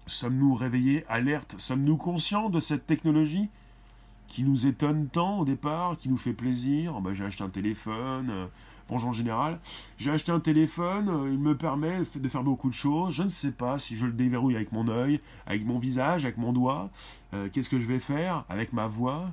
[0.05, 1.55] Sommes-nous réveillés, alertes?
[1.57, 3.49] Sommes-nous conscients de cette technologie
[4.27, 6.95] qui nous étonne tant au départ, qui nous fait plaisir?
[6.97, 8.49] Oh, bah, J'ai acheté un téléphone,
[8.91, 9.59] en général.
[9.97, 13.13] J'ai acheté un téléphone, euh, il me permet de faire beaucoup de choses.
[13.13, 16.37] Je ne sais pas si je le déverrouille avec mon œil, avec mon visage, avec
[16.37, 16.89] mon doigt.
[17.33, 19.31] Euh, qu'est-ce que je vais faire avec ma voix?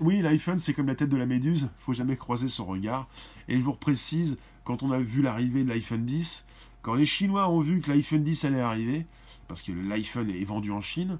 [0.00, 1.70] Oui, l'iPhone, c'est comme la tête de la méduse.
[1.80, 3.08] Faut jamais croiser son regard.
[3.48, 6.46] Et je vous précise, quand on a vu l'arrivée de l'iPhone 10,
[6.82, 9.06] quand les Chinois ont vu que l'iPhone 10 allait arriver,
[9.48, 11.18] parce que l'iPhone est vendu en Chine,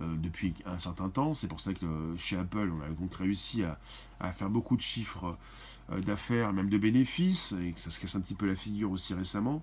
[0.00, 1.34] euh, depuis un certain temps.
[1.34, 3.78] C'est pour ça que euh, chez Apple, on a donc réussi à,
[4.30, 5.36] faire beaucoup de chiffres
[5.90, 8.90] euh, d'affaires, même de bénéfices, et que ça se casse un petit peu la figure
[8.92, 9.62] aussi récemment.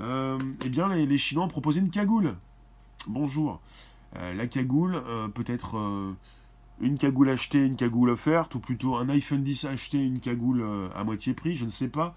[0.00, 2.36] eh bien, les, Chinois ont proposé une cagoule.
[3.08, 3.60] Bonjour.
[4.14, 5.02] la cagoule,
[5.34, 6.14] peut-être
[6.80, 11.02] une cagoule achetée, une cagoule offerte, ou plutôt un iPhone 10 acheté, une cagoule à
[11.04, 12.14] moitié prix, je ne sais pas,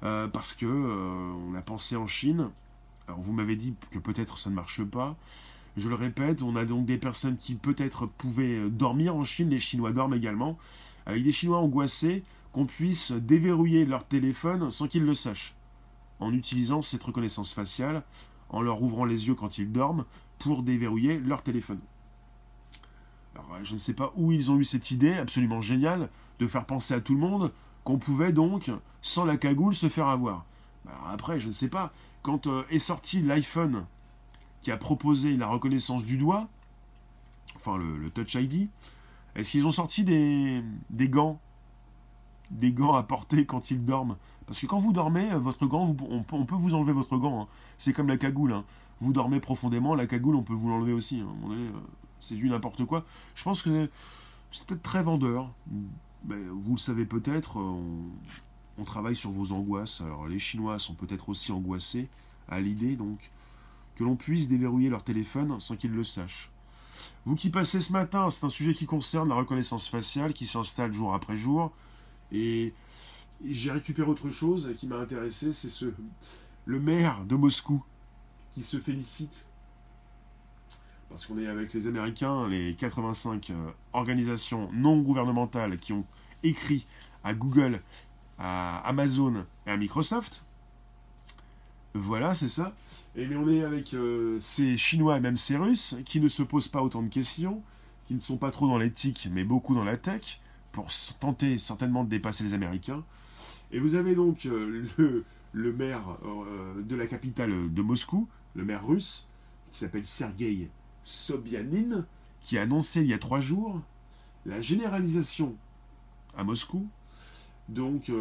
[0.00, 2.50] parce que on a pensé en Chine.
[3.08, 5.16] Alors vous m'avez dit que peut-être ça ne marche pas.
[5.76, 9.58] Je le répète, on a donc des personnes qui peut-être pouvaient dormir en Chine, les
[9.58, 10.58] Chinois dorment également,
[11.06, 15.54] avec des Chinois angoissés qu'on puisse déverrouiller leur téléphone sans qu'ils le sachent,
[16.20, 18.02] en utilisant cette reconnaissance faciale,
[18.48, 20.04] en leur ouvrant les yeux quand ils dorment,
[20.38, 21.80] pour déverrouiller leur téléphone.
[23.34, 26.64] Alors, je ne sais pas où ils ont eu cette idée absolument géniale de faire
[26.64, 27.52] penser à tout le monde
[27.84, 28.70] qu'on pouvait donc,
[29.02, 30.44] sans la cagoule, se faire avoir.
[30.86, 31.92] Alors après, je ne sais pas,
[32.22, 33.84] quand euh, est sorti l'iPhone
[34.62, 36.48] qui a proposé la reconnaissance du doigt,
[37.54, 38.68] enfin le, Touch ID,
[39.36, 40.62] est-ce qu'ils ont sorti des,
[41.08, 41.38] gants
[42.50, 44.16] Des gants à porter quand ils dorment?
[44.46, 47.42] Parce que quand vous dormez, votre gant, on, peut vous enlever votre gant.
[47.42, 47.48] Hein.
[47.78, 48.52] C'est comme la cagoule.
[48.52, 48.64] Hein.
[49.00, 51.20] Vous dormez profondément, la cagoule, on peut vous l'enlever aussi.
[51.20, 51.28] Hein.
[51.50, 51.70] Euh,
[52.18, 53.04] c'est du n'importe quoi.
[53.34, 53.90] Je pense que
[54.52, 55.50] c'est peut-être très vendeur.
[56.24, 57.82] Ben, vous le savez peut-être, on,
[58.78, 60.00] on travaille sur vos angoisses.
[60.00, 62.08] Alors les Chinois sont peut-être aussi angoissés
[62.48, 63.30] à l'idée donc
[63.96, 66.50] que l'on puisse déverrouiller leur téléphone sans qu'ils le sachent.
[67.26, 70.92] Vous qui passez ce matin, c'est un sujet qui concerne la reconnaissance faciale qui s'installe
[70.92, 71.72] jour après jour.
[72.30, 72.72] Et
[73.44, 75.92] j'ai récupéré autre chose qui m'a intéressé, c'est ce,
[76.64, 77.84] le maire de Moscou
[78.54, 79.48] qui se félicite
[81.08, 86.04] parce qu'on est avec les Américains, les 85 euh, organisations non gouvernementales qui ont
[86.42, 86.86] écrit
[87.24, 87.80] à Google,
[88.38, 90.44] à Amazon et à Microsoft.
[91.94, 92.74] Voilà, c'est ça.
[93.16, 96.68] Et on est avec euh, ces Chinois et même ces Russes qui ne se posent
[96.68, 97.62] pas autant de questions,
[98.06, 100.40] qui ne sont pas trop dans l'éthique, mais beaucoup dans la tech,
[100.70, 100.88] pour
[101.18, 103.02] tenter certainement de dépasser les Américains.
[103.72, 108.66] Et vous avez donc euh, le, le, maire euh, de la capitale de Moscou, le
[108.66, 109.28] maire russe,
[109.72, 110.68] qui s'appelle Sergei
[111.02, 112.04] Sobyanin,
[112.42, 113.80] qui a annoncé il y a trois jours
[114.44, 115.56] la généralisation
[116.36, 116.86] à Moscou
[117.68, 118.12] donc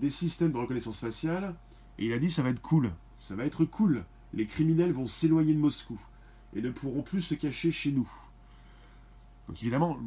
[0.00, 1.54] des systèmes de reconnaissance faciale.
[1.98, 4.04] Et il a dit ça va être cool, ça va être cool
[4.34, 6.00] les criminels vont s'éloigner de Moscou
[6.54, 8.10] et ne pourront plus se cacher chez nous.
[9.48, 9.98] Donc évidemment,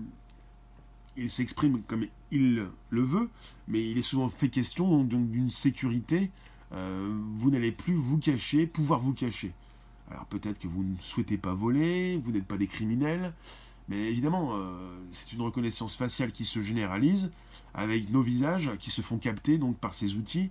[1.17, 3.30] il s'exprime comme il le veut,
[3.67, 6.32] mais il est souvent fait question d'une sécurité.
[6.73, 9.53] Euh, vous n'allez plus vous cacher, pouvoir vous cacher.
[10.11, 13.34] Alors peut-être que vous ne souhaitez pas voler, vous n'êtes pas des criminels,
[13.88, 17.32] mais évidemment, euh, c'est une reconnaissance faciale qui se généralise,
[17.73, 20.49] avec nos visages qui se font capter donc par ces outils,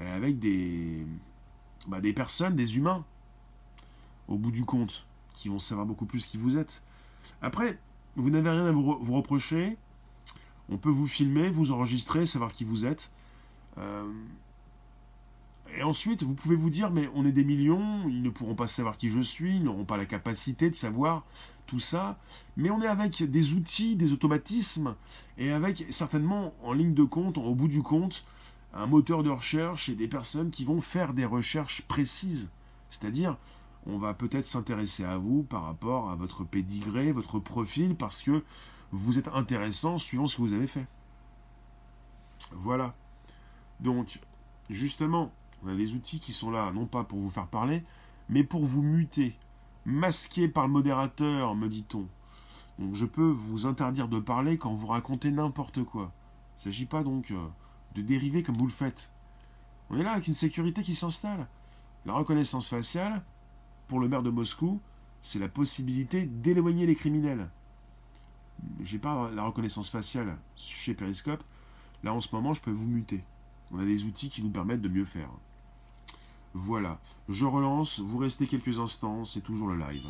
[0.00, 1.04] avec des,
[1.86, 3.04] bah, des personnes, des humains,
[4.28, 6.82] au bout du compte, qui vont savoir beaucoup plus qui vous êtes.
[7.40, 7.78] Après,
[8.16, 9.76] vous n'avez rien à vous, reprocher.
[10.68, 13.10] On peut vous filmer, vous enregistrer, savoir qui vous êtes.
[13.78, 14.04] Euh,
[15.76, 18.66] et ensuite, vous pouvez vous dire, mais on est des millions, ils ne pourront pas
[18.66, 21.24] savoir qui je suis, ils n'auront pas la capacité de savoir
[21.66, 22.18] tout ça,
[22.58, 24.94] mais on est avec des outils, des automatismes,
[25.38, 28.24] et avec certainement en ligne de compte, au bout du compte,
[28.74, 32.50] un moteur de recherche et des personnes qui vont faire des recherches précises.
[32.90, 33.36] C'est-à-dire,
[33.86, 38.42] on va peut-être s'intéresser à vous par rapport à votre pédigré, votre profil, parce que
[38.92, 40.86] vous êtes intéressant suivant ce que vous avez fait.
[42.52, 42.94] Voilà.
[43.80, 44.20] Donc,
[44.70, 45.32] justement,
[45.64, 47.82] on a des outils qui sont là, non pas pour vous faire parler,
[48.28, 49.34] mais pour vous muter.
[49.84, 52.06] Masqué par le modérateur, me dit-on.
[52.78, 56.12] Donc je peux vous interdire de parler quand vous racontez n'importe quoi.
[56.56, 57.36] Il ne s'agit pas donc euh,
[57.94, 59.10] de dériver comme vous le faites.
[59.90, 61.46] On est là avec une sécurité qui s'installe.
[62.06, 63.22] La reconnaissance faciale,
[63.88, 64.80] pour le maire de Moscou,
[65.20, 67.48] c'est la possibilité d'éloigner les criminels.
[68.82, 71.42] J'ai pas la reconnaissance faciale chez Periscope.
[72.02, 73.22] Là, en ce moment, je peux vous muter.
[73.70, 75.28] On a des outils qui nous permettent de mieux faire.
[76.54, 80.04] Voilà, je relance, vous restez quelques instants, c'est toujours le live.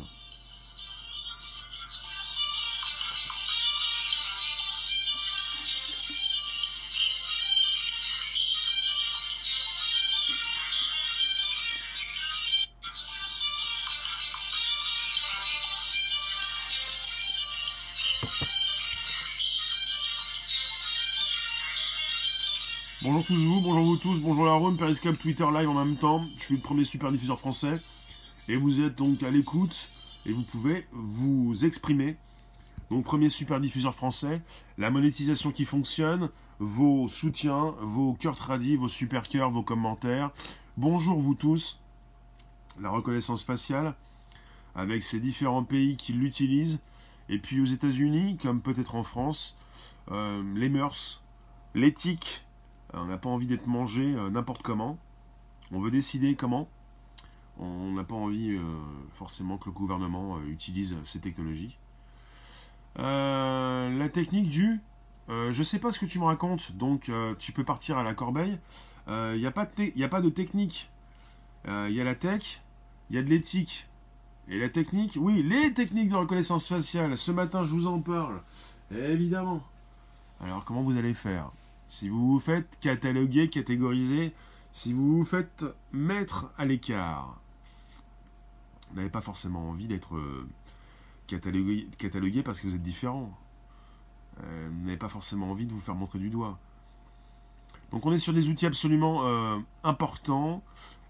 [23.23, 26.25] Bonjour tous vous, bonjour vous tous, bonjour la Rome, Periscope, Twitter live en même temps.
[26.37, 27.79] Je suis le premier super diffuseur français.
[28.49, 29.87] Et vous êtes donc à l'écoute
[30.25, 32.17] et vous pouvez vous exprimer.
[32.89, 34.41] Donc premier super diffuseur français,
[34.77, 40.31] la monétisation qui fonctionne, vos soutiens, vos cœurs tradis, vos super cœurs, vos commentaires.
[40.75, 41.79] Bonjour vous tous.
[42.81, 43.95] La reconnaissance faciale,
[44.75, 46.81] avec ces différents pays qui l'utilisent.
[47.29, 49.57] Et puis aux États-Unis, comme peut-être en France,
[50.11, 51.23] euh, les mœurs,
[51.73, 52.43] l'éthique,
[52.93, 54.97] on n'a pas envie d'être mangé euh, n'importe comment.
[55.71, 56.67] On veut décider comment.
[57.59, 58.61] On n'a pas envie euh,
[59.15, 61.77] forcément que le gouvernement utilise ces technologies.
[62.97, 64.81] la technique du
[65.29, 68.57] je sais pas ce que tu me racontes, donc tu peux partir à la corbeille.
[69.07, 69.65] Il n'y a pas
[70.21, 70.89] de technique.
[71.65, 72.61] Il y a la tech,
[73.09, 73.87] il y a de l'éthique.
[74.49, 77.17] Et la technique, oui, les techniques de reconnaissance faciale.
[77.17, 78.41] Ce matin, je vous en parle.
[78.91, 79.63] Évidemment.
[80.41, 81.51] Alors, comment vous allez faire?
[81.93, 84.33] Si vous vous faites cataloguer, catégoriser,
[84.71, 87.39] si vous vous faites mettre à l'écart,
[88.89, 90.47] vous n'avez pas forcément envie d'être euh,
[91.27, 93.37] catalogué, parce que vous êtes différent.
[94.41, 96.57] Euh, vous n'avez pas forcément envie de vous faire montrer du doigt.
[97.91, 100.63] Donc on est sur des outils absolument euh, importants.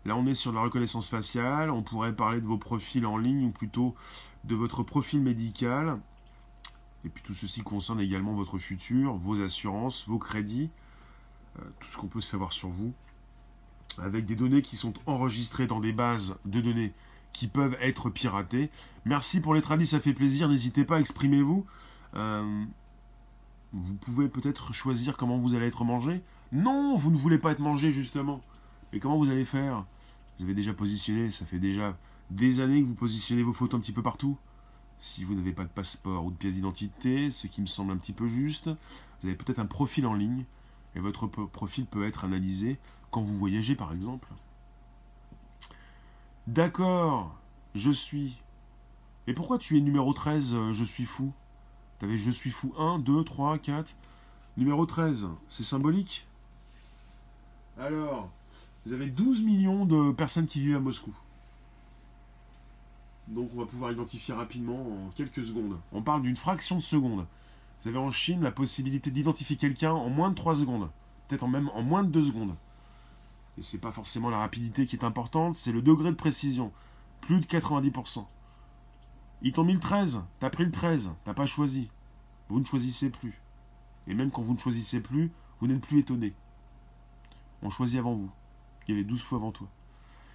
[0.03, 1.71] Là on est sur la reconnaissance faciale.
[1.71, 3.95] On pourrait parler de vos profils en ligne ou plutôt
[4.43, 5.97] de votre profil médical.
[7.05, 10.69] Et puis tout ceci concerne également votre futur, vos assurances, vos crédits,
[11.59, 12.93] euh, tout ce qu'on peut savoir sur vous,
[13.97, 16.93] avec des données qui sont enregistrées dans des bases de données
[17.33, 18.69] qui peuvent être piratées.
[19.05, 21.65] Merci pour les tradis, ça fait plaisir, n'hésitez pas, exprimez-vous.
[22.15, 22.65] Euh,
[23.73, 26.21] vous pouvez peut-être choisir comment vous allez être mangé.
[26.51, 28.41] Non, vous ne voulez pas être mangé justement.
[28.91, 29.85] Mais comment vous allez faire?
[30.37, 31.97] Vous avez déjà positionné, ça fait déjà
[32.29, 34.37] des années que vous positionnez vos photos un petit peu partout.
[35.03, 37.97] Si vous n'avez pas de passeport ou de pièce d'identité, ce qui me semble un
[37.97, 40.45] petit peu juste, vous avez peut-être un profil en ligne,
[40.95, 42.79] et votre profil peut être analysé
[43.11, 44.29] quand vous voyagez par exemple.
[46.47, 47.37] D'accord,
[47.75, 48.37] je suis.
[49.27, 51.33] Et pourquoi tu es numéro 13, euh, je suis fou?
[51.99, 53.93] T'avais je suis fou 1, 2, 3, 4.
[54.55, 56.25] Numéro 13, c'est symbolique?
[57.77, 58.31] Alors,
[58.85, 61.13] vous avez 12 millions de personnes qui vivent à Moscou.
[63.27, 65.79] Donc on va pouvoir identifier rapidement en quelques secondes.
[65.91, 67.25] On parle d'une fraction de seconde.
[67.81, 70.89] Vous avez en Chine la possibilité d'identifier quelqu'un en moins de 3 secondes.
[71.27, 72.55] Peut-être même en moins de 2 secondes.
[73.57, 76.71] Et c'est pas forcément la rapidité qui est importante, c'est le degré de précision.
[77.21, 78.25] Plus de 90%.
[79.41, 81.89] Ils t'ont mis le 13, t'as pris le 13, t'as pas choisi.
[82.49, 83.41] Vous ne choisissez plus.
[84.07, 86.33] Et même quand vous ne choisissez plus, vous n'êtes plus étonné.
[87.61, 88.31] On choisit avant vous.
[88.87, 89.67] Il y avait 12 fois avant toi.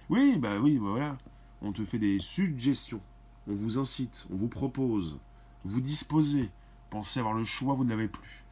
[0.09, 1.17] Oui, bah oui, bah voilà
[1.61, 3.01] on te fait des suggestions,
[3.47, 5.19] on vous incite, on vous propose,
[5.65, 6.49] vous disposez,
[6.89, 8.43] pensez avoir le choix, vous ne l'avez plus.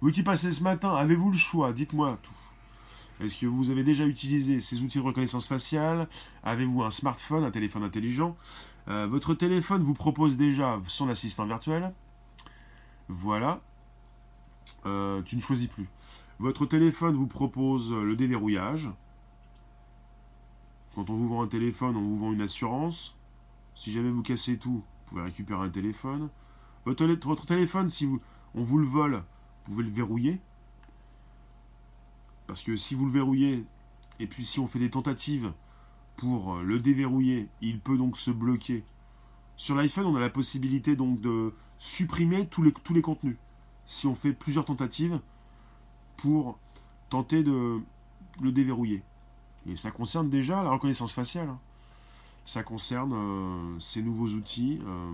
[0.00, 1.72] Vous qui passez ce matin, avez-vous le choix?
[1.72, 2.32] Dites-moi tout.
[3.20, 6.08] Est-ce que vous avez déjà utilisé ces outils de reconnaissance faciale?
[6.42, 8.36] Avez-vous un smartphone, un téléphone intelligent?
[8.88, 11.92] Euh, Votre téléphone vous propose déjà son assistant virtuel.
[13.08, 13.60] Voilà.
[14.86, 15.88] Euh, tu ne choisis plus.
[16.40, 18.90] Votre téléphone vous propose le déverrouillage.
[20.94, 23.16] Quand on vous vend un téléphone, on vous vend une assurance.
[23.74, 26.28] Si jamais vous cassez tout, vous pouvez récupérer un téléphone.
[26.84, 28.20] Votre, téléphone, si vous,
[28.54, 29.22] on vous le vole,
[29.64, 30.38] vous pouvez le verrouiller.
[32.46, 33.64] Parce que si vous le verrouillez
[34.20, 35.52] et puis si on fait des tentatives
[36.16, 38.84] pour le déverrouiller, il peut donc se bloquer.
[39.56, 43.36] Sur l'iPhone, on a la possibilité donc de supprimer tous les contenus.
[43.86, 45.20] Si on fait plusieurs tentatives
[46.18, 46.58] pour
[47.08, 47.80] tenter de
[48.40, 49.02] le déverrouiller.
[49.68, 51.48] Et ça concerne déjà la reconnaissance faciale.
[51.48, 51.58] Hein.
[52.44, 54.80] Ça concerne euh, ces nouveaux outils.
[54.84, 55.12] Euh,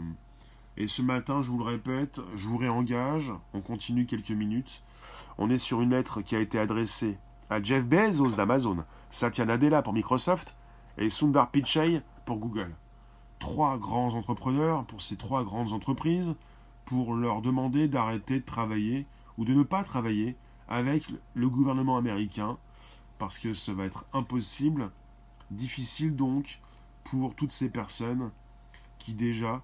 [0.76, 3.32] et ce matin, je vous le répète, je vous réengage.
[3.52, 4.82] On continue quelques minutes.
[5.36, 7.18] On est sur une lettre qui a été adressée
[7.50, 10.56] à Jeff Bezos d'Amazon, Satya Nadella pour Microsoft
[10.98, 12.74] et Sundar Pichai pour Google.
[13.38, 16.34] Trois grands entrepreneurs pour ces trois grandes entreprises
[16.84, 20.36] pour leur demander d'arrêter de travailler ou de ne pas travailler
[20.68, 22.58] avec le gouvernement américain
[23.18, 24.90] parce que ça va être impossible,
[25.50, 26.60] difficile donc
[27.04, 28.30] pour toutes ces personnes
[28.98, 29.62] qui déjà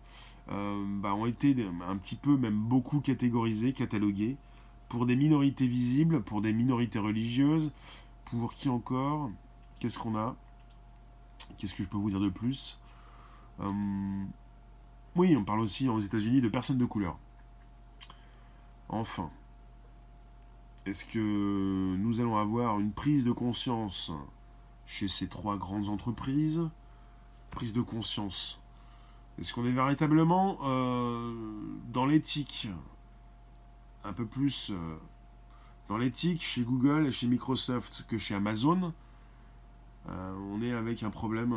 [0.51, 4.37] euh, bah, ont été un petit peu, même beaucoup catégorisées, cataloguées,
[4.89, 7.73] pour des minorités visibles, pour des minorités religieuses,
[8.27, 9.31] pour qui encore
[9.81, 10.35] Qu'est-ce qu'on a?
[11.59, 12.79] Qu'est-ce que je peux vous dire de plus?
[13.61, 14.25] Euh,
[15.17, 17.19] Oui, on parle aussi aux États-Unis de personnes de couleur.
[18.89, 19.31] Enfin,
[20.87, 24.13] est-ce que nous allons avoir une prise de conscience
[24.87, 26.69] chez ces trois grandes entreprises?
[27.51, 28.61] Prise de conscience.
[29.41, 31.33] Est-ce qu'on est véritablement euh,
[31.93, 32.69] dans l'éthique?
[34.05, 34.97] Un peu plus euh,
[35.89, 38.93] dans l'éthique chez Google et chez Microsoft que chez Amazon
[40.11, 41.55] euh, On est avec un problème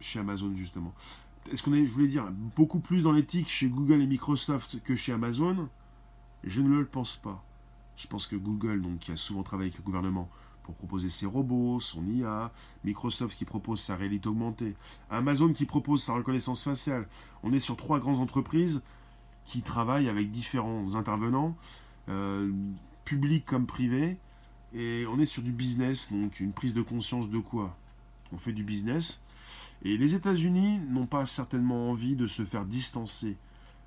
[0.00, 0.92] chez Amazon justement.
[1.50, 4.94] Est-ce qu'on est, je voulais dire, beaucoup plus dans l'éthique chez Google et Microsoft que
[4.94, 5.68] chez Amazon?
[6.44, 7.42] Je ne le pense pas.
[8.00, 10.30] Je pense que Google, donc, qui a souvent travaillé avec le gouvernement
[10.62, 12.50] pour proposer ses robots, son IA,
[12.82, 14.74] Microsoft qui propose sa réalité augmentée,
[15.10, 17.06] Amazon qui propose sa reconnaissance faciale.
[17.42, 18.84] On est sur trois grandes entreprises
[19.44, 21.54] qui travaillent avec différents intervenants,
[22.08, 22.50] euh,
[23.04, 24.16] publics comme privés,
[24.72, 27.76] et on est sur du business, donc une prise de conscience de quoi?
[28.32, 29.24] On fait du business.
[29.82, 33.36] Et les États-Unis n'ont pas certainement envie de se faire distancer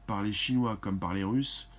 [0.05, 1.71] par les Chinois comme par les Russes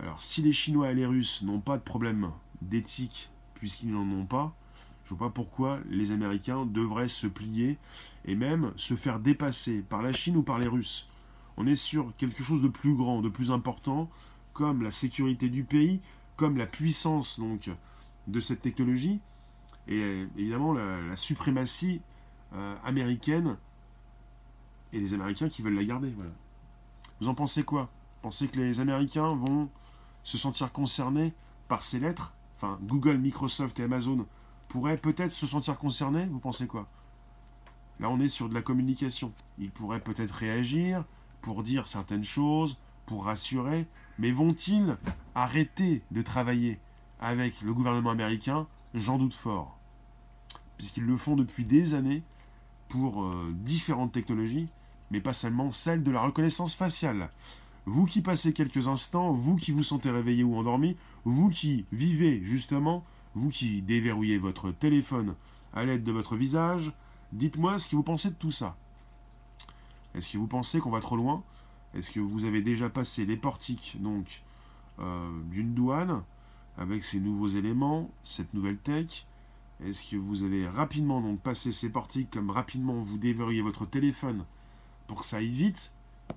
[0.00, 2.30] alors, si les Chinois et les Russes n'ont pas de problème
[2.62, 4.54] d'éthique, puisqu'ils n'en ont pas,
[5.04, 7.78] je ne vois pas pourquoi les Américains devraient se plier
[8.24, 11.08] et même se faire dépasser par la Chine ou par les Russes.
[11.56, 14.10] On est sur quelque chose de plus grand, de plus important,
[14.52, 16.00] comme la sécurité du pays,
[16.36, 17.70] comme la puissance donc
[18.26, 19.20] de cette technologie,
[19.86, 22.00] et évidemment la, suprématie
[22.54, 23.56] euh, américaine
[24.92, 26.12] et les Américains qui veulent la garder.
[27.20, 27.90] Vous en pensez quoi?
[28.22, 29.68] Pensez que les Américains vont
[30.24, 31.32] se sentir concernés
[31.68, 34.26] par ces lettres, enfin Google, Microsoft et Amazon
[34.68, 36.86] pourraient peut-être se sentir concernés, vous pensez quoi?
[38.00, 39.32] Là on est sur de la communication.
[39.58, 41.04] Ils pourraient peut-être réagir
[41.42, 43.86] pour dire certaines choses, pour rassurer,
[44.18, 44.96] mais vont-ils
[45.34, 46.78] arrêter de travailler
[47.20, 48.66] avec le gouvernement américain?
[48.94, 49.78] J'en doute fort.
[50.76, 52.22] Puisqu'ils le font depuis des années
[52.88, 54.68] pour euh, différentes technologies,
[55.10, 57.28] mais pas seulement celle de la reconnaissance faciale.
[57.86, 62.40] Vous qui passez quelques instants, vous qui vous sentez réveillé ou endormi, vous qui vivez
[62.42, 63.04] justement,
[63.34, 65.34] vous qui déverrouillez votre téléphone
[65.74, 66.92] à l'aide de votre visage,
[67.32, 68.76] dites-moi ce que vous pensez de tout ça?
[70.14, 71.42] Est-ce que vous pensez qu'on va trop loin?
[71.94, 74.42] Est-ce que vous avez déjà passé les portiques donc
[75.00, 76.22] euh, d'une douane
[76.78, 79.26] avec ces nouveaux éléments, cette nouvelle tech?
[79.84, 84.44] Est-ce que vous avez rapidement donc passé ces portiques comme rapidement vous déverrouillez votre téléphone
[85.06, 85.93] pour que ça aille vite?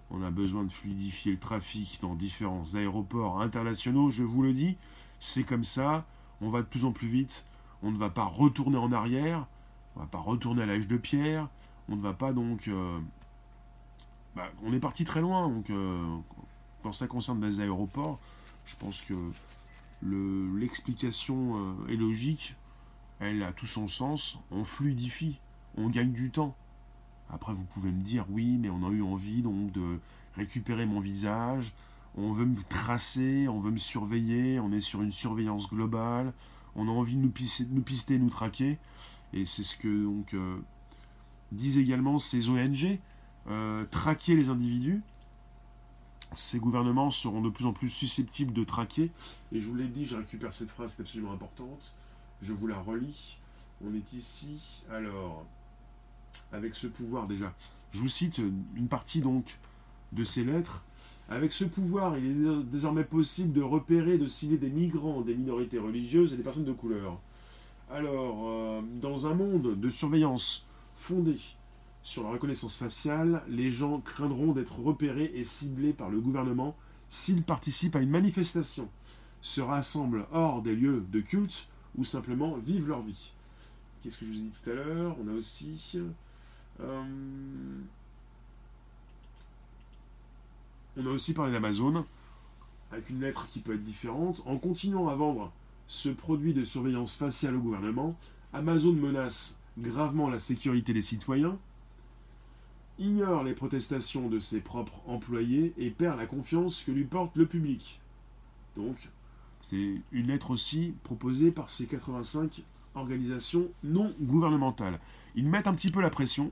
[0.10, 4.78] On a besoin de fluidifier le trafic dans différents aéroports internationaux, je vous le dis,
[5.20, 6.06] c'est comme ça,
[6.42, 7.46] on va de plus en plus vite,
[7.84, 9.46] on ne va pas retourner en arrière,
[9.96, 11.48] on ne va pas retourner à l'âge de pierre,
[11.90, 12.68] on ne va pas donc...
[12.68, 13.00] Euh,
[14.36, 16.18] bah, on est parti très loin, donc euh,
[16.84, 18.20] quand ça concerne les aéroports,
[18.66, 19.16] je pense que
[20.04, 22.56] l'explication euh, est logique,
[23.20, 25.40] elle a tout son sens, on fluidifie,
[25.76, 26.56] on gagne du temps.
[27.30, 30.00] Après, vous pouvez me dire, oui, mais on a eu envie donc de
[30.36, 31.74] récupérer mon visage,
[32.16, 36.34] on veut me tracer, on veut me surveiller, on est sur une surveillance globale,
[36.76, 38.78] on a envie de nous pister, nous, pister, nous traquer.
[39.34, 40.58] Et c'est ce que donc euh,
[41.52, 43.00] disent également ces ONG,
[43.48, 45.02] euh, traquer les individus.
[46.34, 49.12] Ces gouvernements seront de plus en plus susceptibles de traquer.
[49.52, 51.94] Et je vous l'ai dit, je récupère cette phrase, c'est absolument importante.
[52.42, 53.40] Je vous la relis.
[53.86, 54.84] On est ici.
[54.92, 55.46] Alors,
[56.52, 57.54] avec ce pouvoir déjà.
[57.92, 58.42] Je vous cite
[58.76, 59.58] une partie donc
[60.12, 60.84] de ces lettres.
[61.30, 65.80] Avec ce pouvoir, il est désormais possible de repérer, de cibler des migrants, des minorités
[65.80, 67.20] religieuses et des personnes de couleur.
[67.92, 70.66] Alors, euh, dans un monde de surveillance
[70.96, 71.38] fondé
[72.04, 76.76] sur la reconnaissance faciale, les gens craindront d'être repérés et ciblés par le gouvernement
[77.10, 78.90] s'ils participent à une manifestation,
[79.42, 81.68] se rassemblent hors des lieux de culte
[81.98, 83.32] ou simplement vivent leur vie.
[84.02, 85.16] qu'est-ce que je vous ai dit tout à l'heure?
[85.24, 86.00] On a aussi...
[86.82, 87.04] Euh,
[90.98, 92.06] on a aussi parlé d'Amazon,
[92.92, 94.42] avec une lettre qui peut être différente.
[94.46, 95.52] En continuant à vendre
[95.88, 98.16] ce produit de surveillance faciale au gouvernement,
[98.54, 101.58] Amazon menace gravement la sécurité des citoyens,
[103.00, 107.46] ignore les protestations de ses propres employés et perd la confiance que lui porte le
[107.46, 108.00] public.
[108.76, 108.96] Donc,
[109.62, 112.64] c'est une lettre aussi proposée par ces 85
[112.96, 115.00] organisations non gouvernementales.
[115.36, 116.52] Ils mettent un petit peu la pression.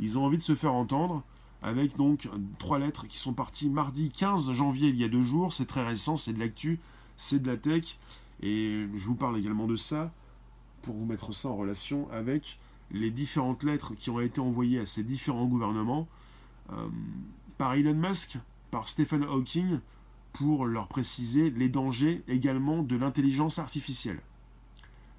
[0.00, 1.22] Ils ont envie de se faire entendre
[1.62, 2.28] avec donc
[2.58, 5.52] trois lettres qui sont parties mardi 15 janvier il y a deux jours.
[5.52, 6.78] C'est très récent, c'est de l'actu,
[7.16, 7.98] c'est de la tech.
[8.42, 10.12] Et je vous parle également de ça
[10.82, 12.58] pour vous mettre ça en relation avec
[12.90, 16.08] les différentes lettres qui ont été envoyées à ces différents gouvernements
[16.72, 16.88] euh,
[17.58, 18.38] par Elon Musk,
[18.70, 19.80] par Stephen Hawking,
[20.32, 24.20] pour leur préciser les dangers également de l'intelligence artificielle.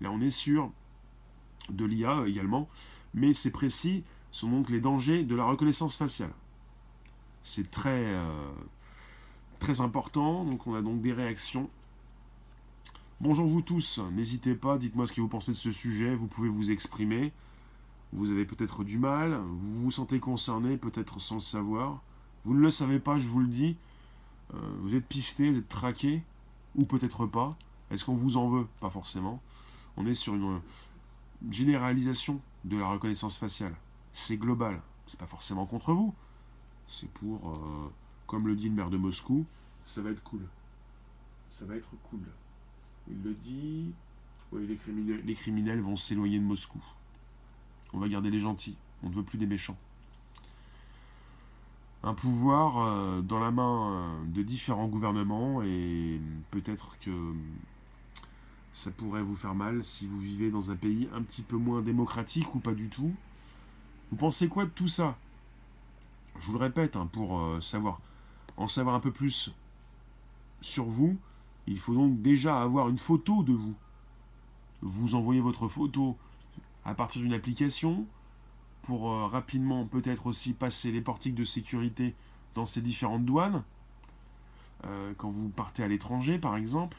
[0.01, 0.71] Là, on est sur
[1.69, 2.69] de l'IA également,
[3.13, 6.31] mais c'est précis, sont donc les dangers de la reconnaissance faciale.
[7.41, 8.51] C'est très, euh,
[9.59, 11.69] très important, donc on a donc des réactions.
[13.21, 16.49] Bonjour vous tous, n'hésitez pas, dites-moi ce que vous pensez de ce sujet, vous pouvez
[16.49, 17.33] vous exprimer.
[18.11, 22.01] Vous avez peut-être du mal, vous vous sentez concerné, peut-être sans le savoir.
[22.43, 23.77] Vous ne le savez pas, je vous le dis.
[24.53, 26.23] Euh, vous êtes pisté, vous êtes traqué,
[26.75, 27.55] ou peut-être pas.
[27.91, 28.67] Est-ce qu'on vous en veut?
[28.79, 29.41] Pas forcément.
[29.97, 30.59] On est sur une
[31.51, 33.75] généralisation de la reconnaissance faciale.
[34.13, 34.81] C'est global.
[35.07, 36.13] C'est pas forcément contre vous.
[36.87, 37.91] C'est pour, euh,
[38.27, 39.45] comme le dit le maire de Moscou,
[39.85, 40.41] ça va être cool.
[41.49, 42.21] Ça va être cool.
[43.09, 43.91] Il le dit.
[44.51, 46.81] Oui, les criminels, vont s'éloigner de Moscou.
[47.93, 48.75] On va garder les gentils.
[49.03, 49.77] On ne veut plus des méchants.
[52.01, 57.11] Un pouvoir euh, dans la main euh, de différents gouvernements et peut-être que
[58.73, 61.81] ça pourrait vous faire mal si vous vivez dans un pays un petit peu moins
[61.81, 63.13] démocratique ou pas du tout.
[64.11, 65.17] Vous pensez quoi de tout ça?
[66.39, 67.99] Je vous le répète, hein, pour euh, savoir,
[68.57, 69.53] en savoir un peu plus
[70.61, 71.17] sur vous,
[71.67, 73.75] il faut donc déjà avoir une photo de vous.
[74.81, 76.17] Vous envoyez votre photo
[76.85, 78.05] à partir d'une application
[78.83, 82.15] pour euh, rapidement peut-être aussi passer les portiques de sécurité
[82.55, 83.63] dans ces différentes douanes.
[84.85, 86.97] Euh, quand vous partez à l'étranger par exemple.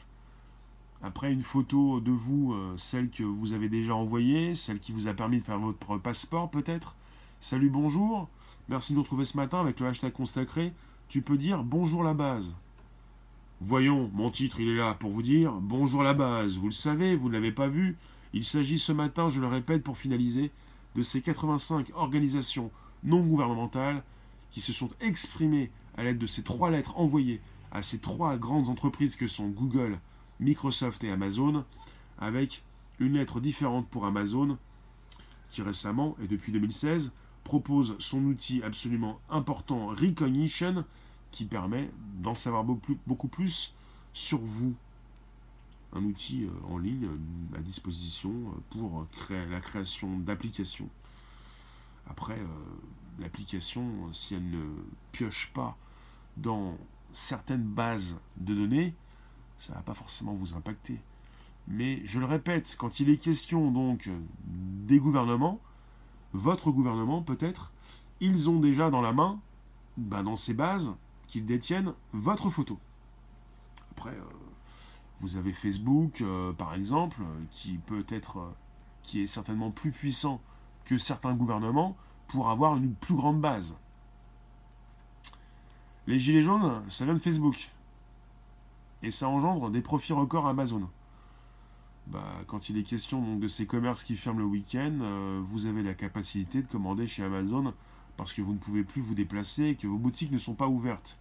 [1.03, 5.15] Après une photo de vous, celle que vous avez déjà envoyée, celle qui vous a
[5.15, 6.95] permis de faire votre passeport peut-être.
[7.43, 8.29] Salut, bonjour.
[8.69, 10.73] Merci de nous retrouver ce matin avec le hashtag consacré.
[11.09, 12.53] Tu peux dire bonjour la base.
[13.61, 16.57] Voyons, mon titre il est là pour vous dire bonjour la base.
[16.57, 17.97] Vous le savez, vous ne l'avez pas vu,
[18.33, 20.51] il s'agit ce matin, je le répète pour finaliser,
[20.95, 22.69] de ces 85 organisations
[23.03, 24.03] non gouvernementales
[24.51, 28.69] qui se sont exprimées à l'aide de ces trois lettres envoyées à ces trois grandes
[28.69, 29.97] entreprises que sont Google,
[30.39, 31.65] Microsoft et Amazon,
[32.19, 32.61] avec
[32.99, 34.59] une lettre différente pour Amazon,
[35.49, 37.13] qui récemment, et depuis 2016,
[37.43, 40.85] propose son outil absolument important Recognition,
[41.31, 41.89] qui permet
[42.21, 43.75] d'en savoir beaucoup plus
[44.13, 44.75] sur vous,
[45.93, 50.89] un outil euh, en ligne euh, à disposition euh, pour la création d'applications.
[52.09, 52.39] Après,
[53.19, 54.65] l'application, si elle ne
[55.11, 55.77] pioche pas
[56.35, 56.75] dans
[57.11, 58.93] certaines bases de données,
[59.59, 60.99] ça ne va pas forcément vous impacter.
[61.67, 64.09] Mais je le répète, quand il est question donc
[64.45, 65.61] des gouvernements,
[66.33, 67.71] votre gouvernement peut-être,
[68.19, 69.39] ils ont déjà dans la main,
[69.97, 70.93] bah, dans ces bases,
[71.27, 72.79] qu'ils détiennent votre photo.
[73.91, 74.15] Après,
[75.19, 77.21] vous avez Facebook, euh, par exemple,
[77.51, 78.55] qui peut être, euh,
[79.03, 80.41] qui est certainement plus puissant
[80.85, 81.95] que certains gouvernements
[82.27, 83.77] pour avoir une plus grande base.
[86.07, 87.71] Les gilets jaunes, ça vient de Facebook.
[89.03, 90.89] Et ça engendre des profits records Amazon.
[92.07, 95.83] Bah, quand il est question de ces commerces qui ferment le week-end, euh, vous avez
[95.83, 97.73] la capacité de commander chez Amazon
[98.17, 100.67] parce que vous ne pouvez plus vous déplacer et que vos boutiques ne sont pas
[100.67, 101.17] ouvertes.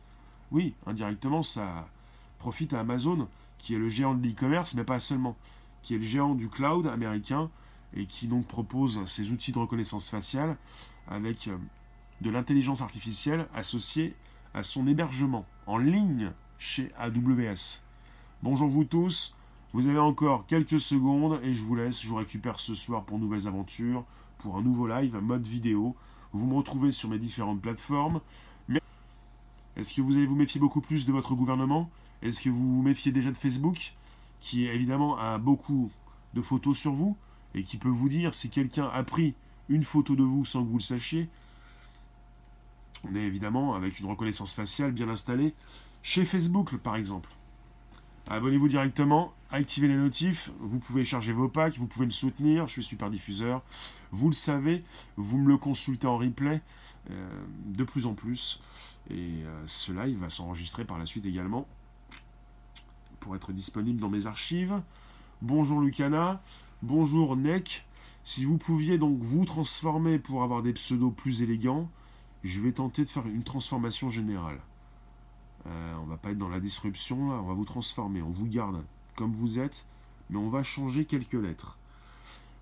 [0.50, 1.88] Oui, indirectement, ça
[2.38, 3.28] profite à Amazon
[3.58, 5.36] qui est le géant de l'e-commerce, mais pas seulement,
[5.82, 7.50] qui est le géant du cloud américain
[7.94, 10.56] et qui donc propose ses outils de reconnaissance faciale
[11.08, 11.56] avec euh,
[12.20, 14.14] de l'intelligence artificielle associée
[14.54, 17.82] à son hébergement en ligne chez AWS.
[18.42, 19.36] Bonjour vous tous,
[19.72, 23.18] vous avez encore quelques secondes et je vous laisse, je vous récupère ce soir pour
[23.18, 24.04] nouvelles aventures,
[24.38, 25.94] pour un nouveau live mode vidéo.
[26.32, 28.20] Vous me retrouvez sur mes différentes plateformes.
[29.76, 31.88] Est-ce que vous allez vous méfier beaucoup plus de votre gouvernement?
[32.22, 33.94] Est-ce que vous vous méfiez déjà de Facebook,
[34.40, 35.90] qui évidemment a beaucoup
[36.34, 37.16] de photos sur vous,
[37.54, 39.34] et qui peut vous dire si quelqu'un a pris
[39.68, 41.28] une photo de vous sans que vous le sachiez?
[43.04, 45.54] On est évidemment avec une reconnaissance faciale bien installée
[46.02, 47.30] chez Facebook, par exemple.
[48.28, 52.74] Abonnez-vous directement, activez les notifs, vous pouvez charger vos packs, vous pouvez me soutenir, je
[52.74, 53.62] suis super diffuseur.
[54.12, 54.84] Vous le savez,
[55.16, 56.60] vous me le consultez en replay
[57.10, 58.62] euh, de plus en plus.
[59.08, 61.66] Et euh, ce live va s'enregistrer par la suite également
[63.18, 64.80] pour être disponible dans mes archives.
[65.42, 66.42] Bonjour Lucana,
[66.82, 67.86] bonjour Nek.
[68.24, 71.90] Si vous pouviez donc vous transformer pour avoir des pseudos plus élégants,
[72.44, 74.60] je vais tenter de faire une transformation générale.
[75.66, 78.46] Euh, on va pas être dans la disruption, là, on va vous transformer, on vous
[78.46, 78.82] garde
[79.20, 79.84] comme vous êtes,
[80.30, 81.76] mais on va changer quelques lettres.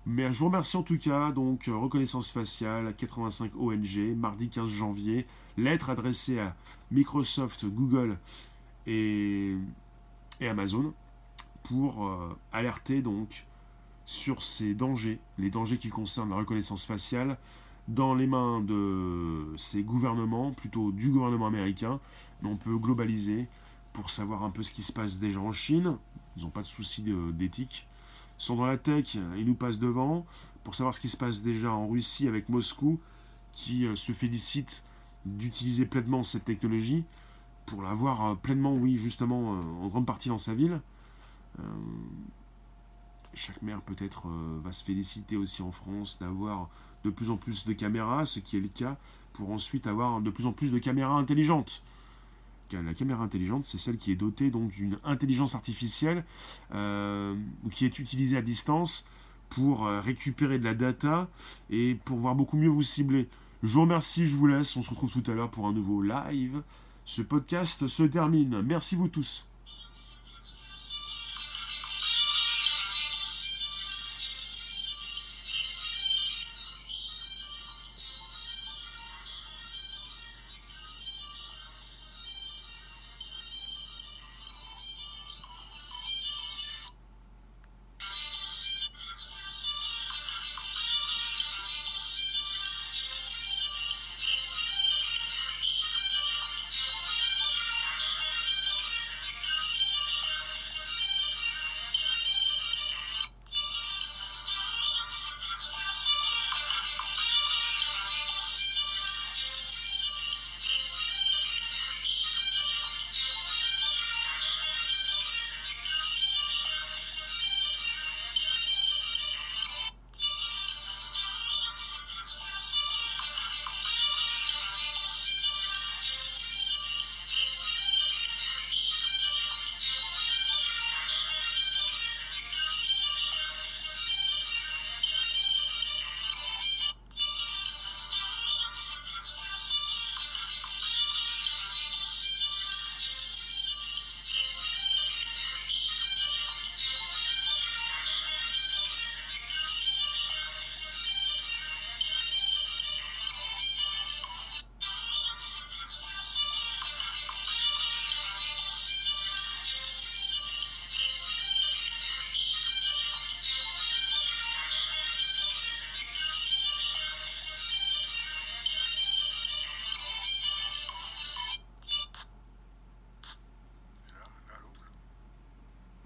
[0.05, 4.67] Mais je vous remercie en tout cas, donc euh, reconnaissance faciale, 85 ONG, mardi 15
[4.67, 5.25] janvier,
[5.55, 6.53] lettre adressée à
[6.91, 8.17] Microsoft, Google
[8.87, 9.55] et,
[10.41, 10.93] Amazon
[11.63, 13.45] pour euh, alerter donc
[14.03, 17.37] sur ces dangers, les dangers qui concernent la reconnaissance faciale
[17.87, 22.01] dans les mains de ces gouvernements, plutôt du gouvernement américain,
[22.41, 23.47] mais on peut globaliser
[23.93, 25.97] pour savoir un peu ce qui se passe déjà en Chine.
[26.39, 27.03] Ils n'ont pas de souci
[27.33, 27.87] d'éthique.
[28.39, 30.25] Ils sont dans la tech, ils nous passent devant.
[30.63, 32.99] Pour savoir ce qui se passe déjà en Russie avec Moscou,
[33.53, 34.83] qui euh, se félicite
[35.25, 37.03] d'utiliser pleinement cette technologie
[37.65, 40.79] pour l'avoir euh, pleinement, oui, justement, euh, en grande partie dans sa ville.
[43.33, 44.27] chaque maire peut-être
[44.63, 46.69] va se féliciter aussi en France d'avoir
[47.03, 48.97] de plus en plus de caméras, ce qui est le cas,
[49.33, 51.83] pour ensuite avoir de plus en plus de caméras intelligentes.
[52.71, 56.23] La caméra intelligente, c'est celle qui est dotée donc d'une intelligence artificielle
[56.73, 57.35] euh,
[57.71, 59.07] qui est utilisée à distance
[59.49, 61.27] pour euh, récupérer de la data
[61.69, 63.27] et pour voir beaucoup mieux vous cibler.
[63.63, 66.01] Je vous remercie, je vous laisse, on se retrouve tout à l'heure pour un nouveau
[66.01, 66.61] live.
[67.05, 68.61] Ce podcast se termine.
[68.61, 69.48] Merci vous tous.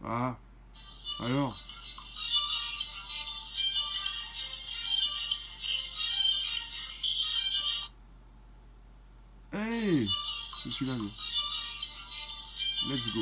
[0.06, 1.58] Alors
[9.54, 10.10] Hey
[10.62, 10.98] C'est celui-là,
[12.90, 13.22] Let's go.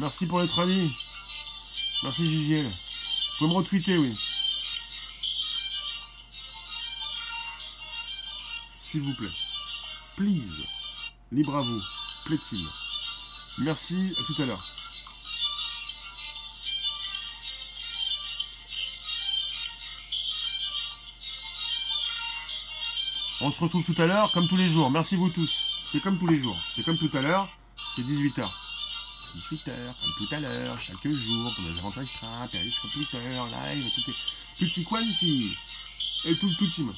[0.00, 0.92] Merci pour les amis.
[2.04, 2.70] Merci Gigiel.
[3.40, 4.16] Vous me retweeter, oui.
[8.76, 9.26] S'il vous plaît.
[10.16, 10.62] Please.
[11.32, 11.80] Libre à vous.
[12.26, 12.64] Plaît-il.
[13.58, 14.72] Merci, à tout à l'heure.
[23.40, 24.90] On se retrouve tout à l'heure, comme tous les jours.
[24.92, 25.82] Merci vous tous.
[25.84, 26.56] C'est comme tous les jours.
[26.70, 27.48] C'est comme tout à l'heure.
[27.88, 28.48] C'est 18h.
[29.38, 34.10] 18h, comme tout à l'heure, chaque jour, pour les aventures extra, périscope Twitter, live, tout
[34.10, 34.14] est...
[34.58, 35.56] Tutti quanti.
[36.24, 36.92] Et tout, tout team.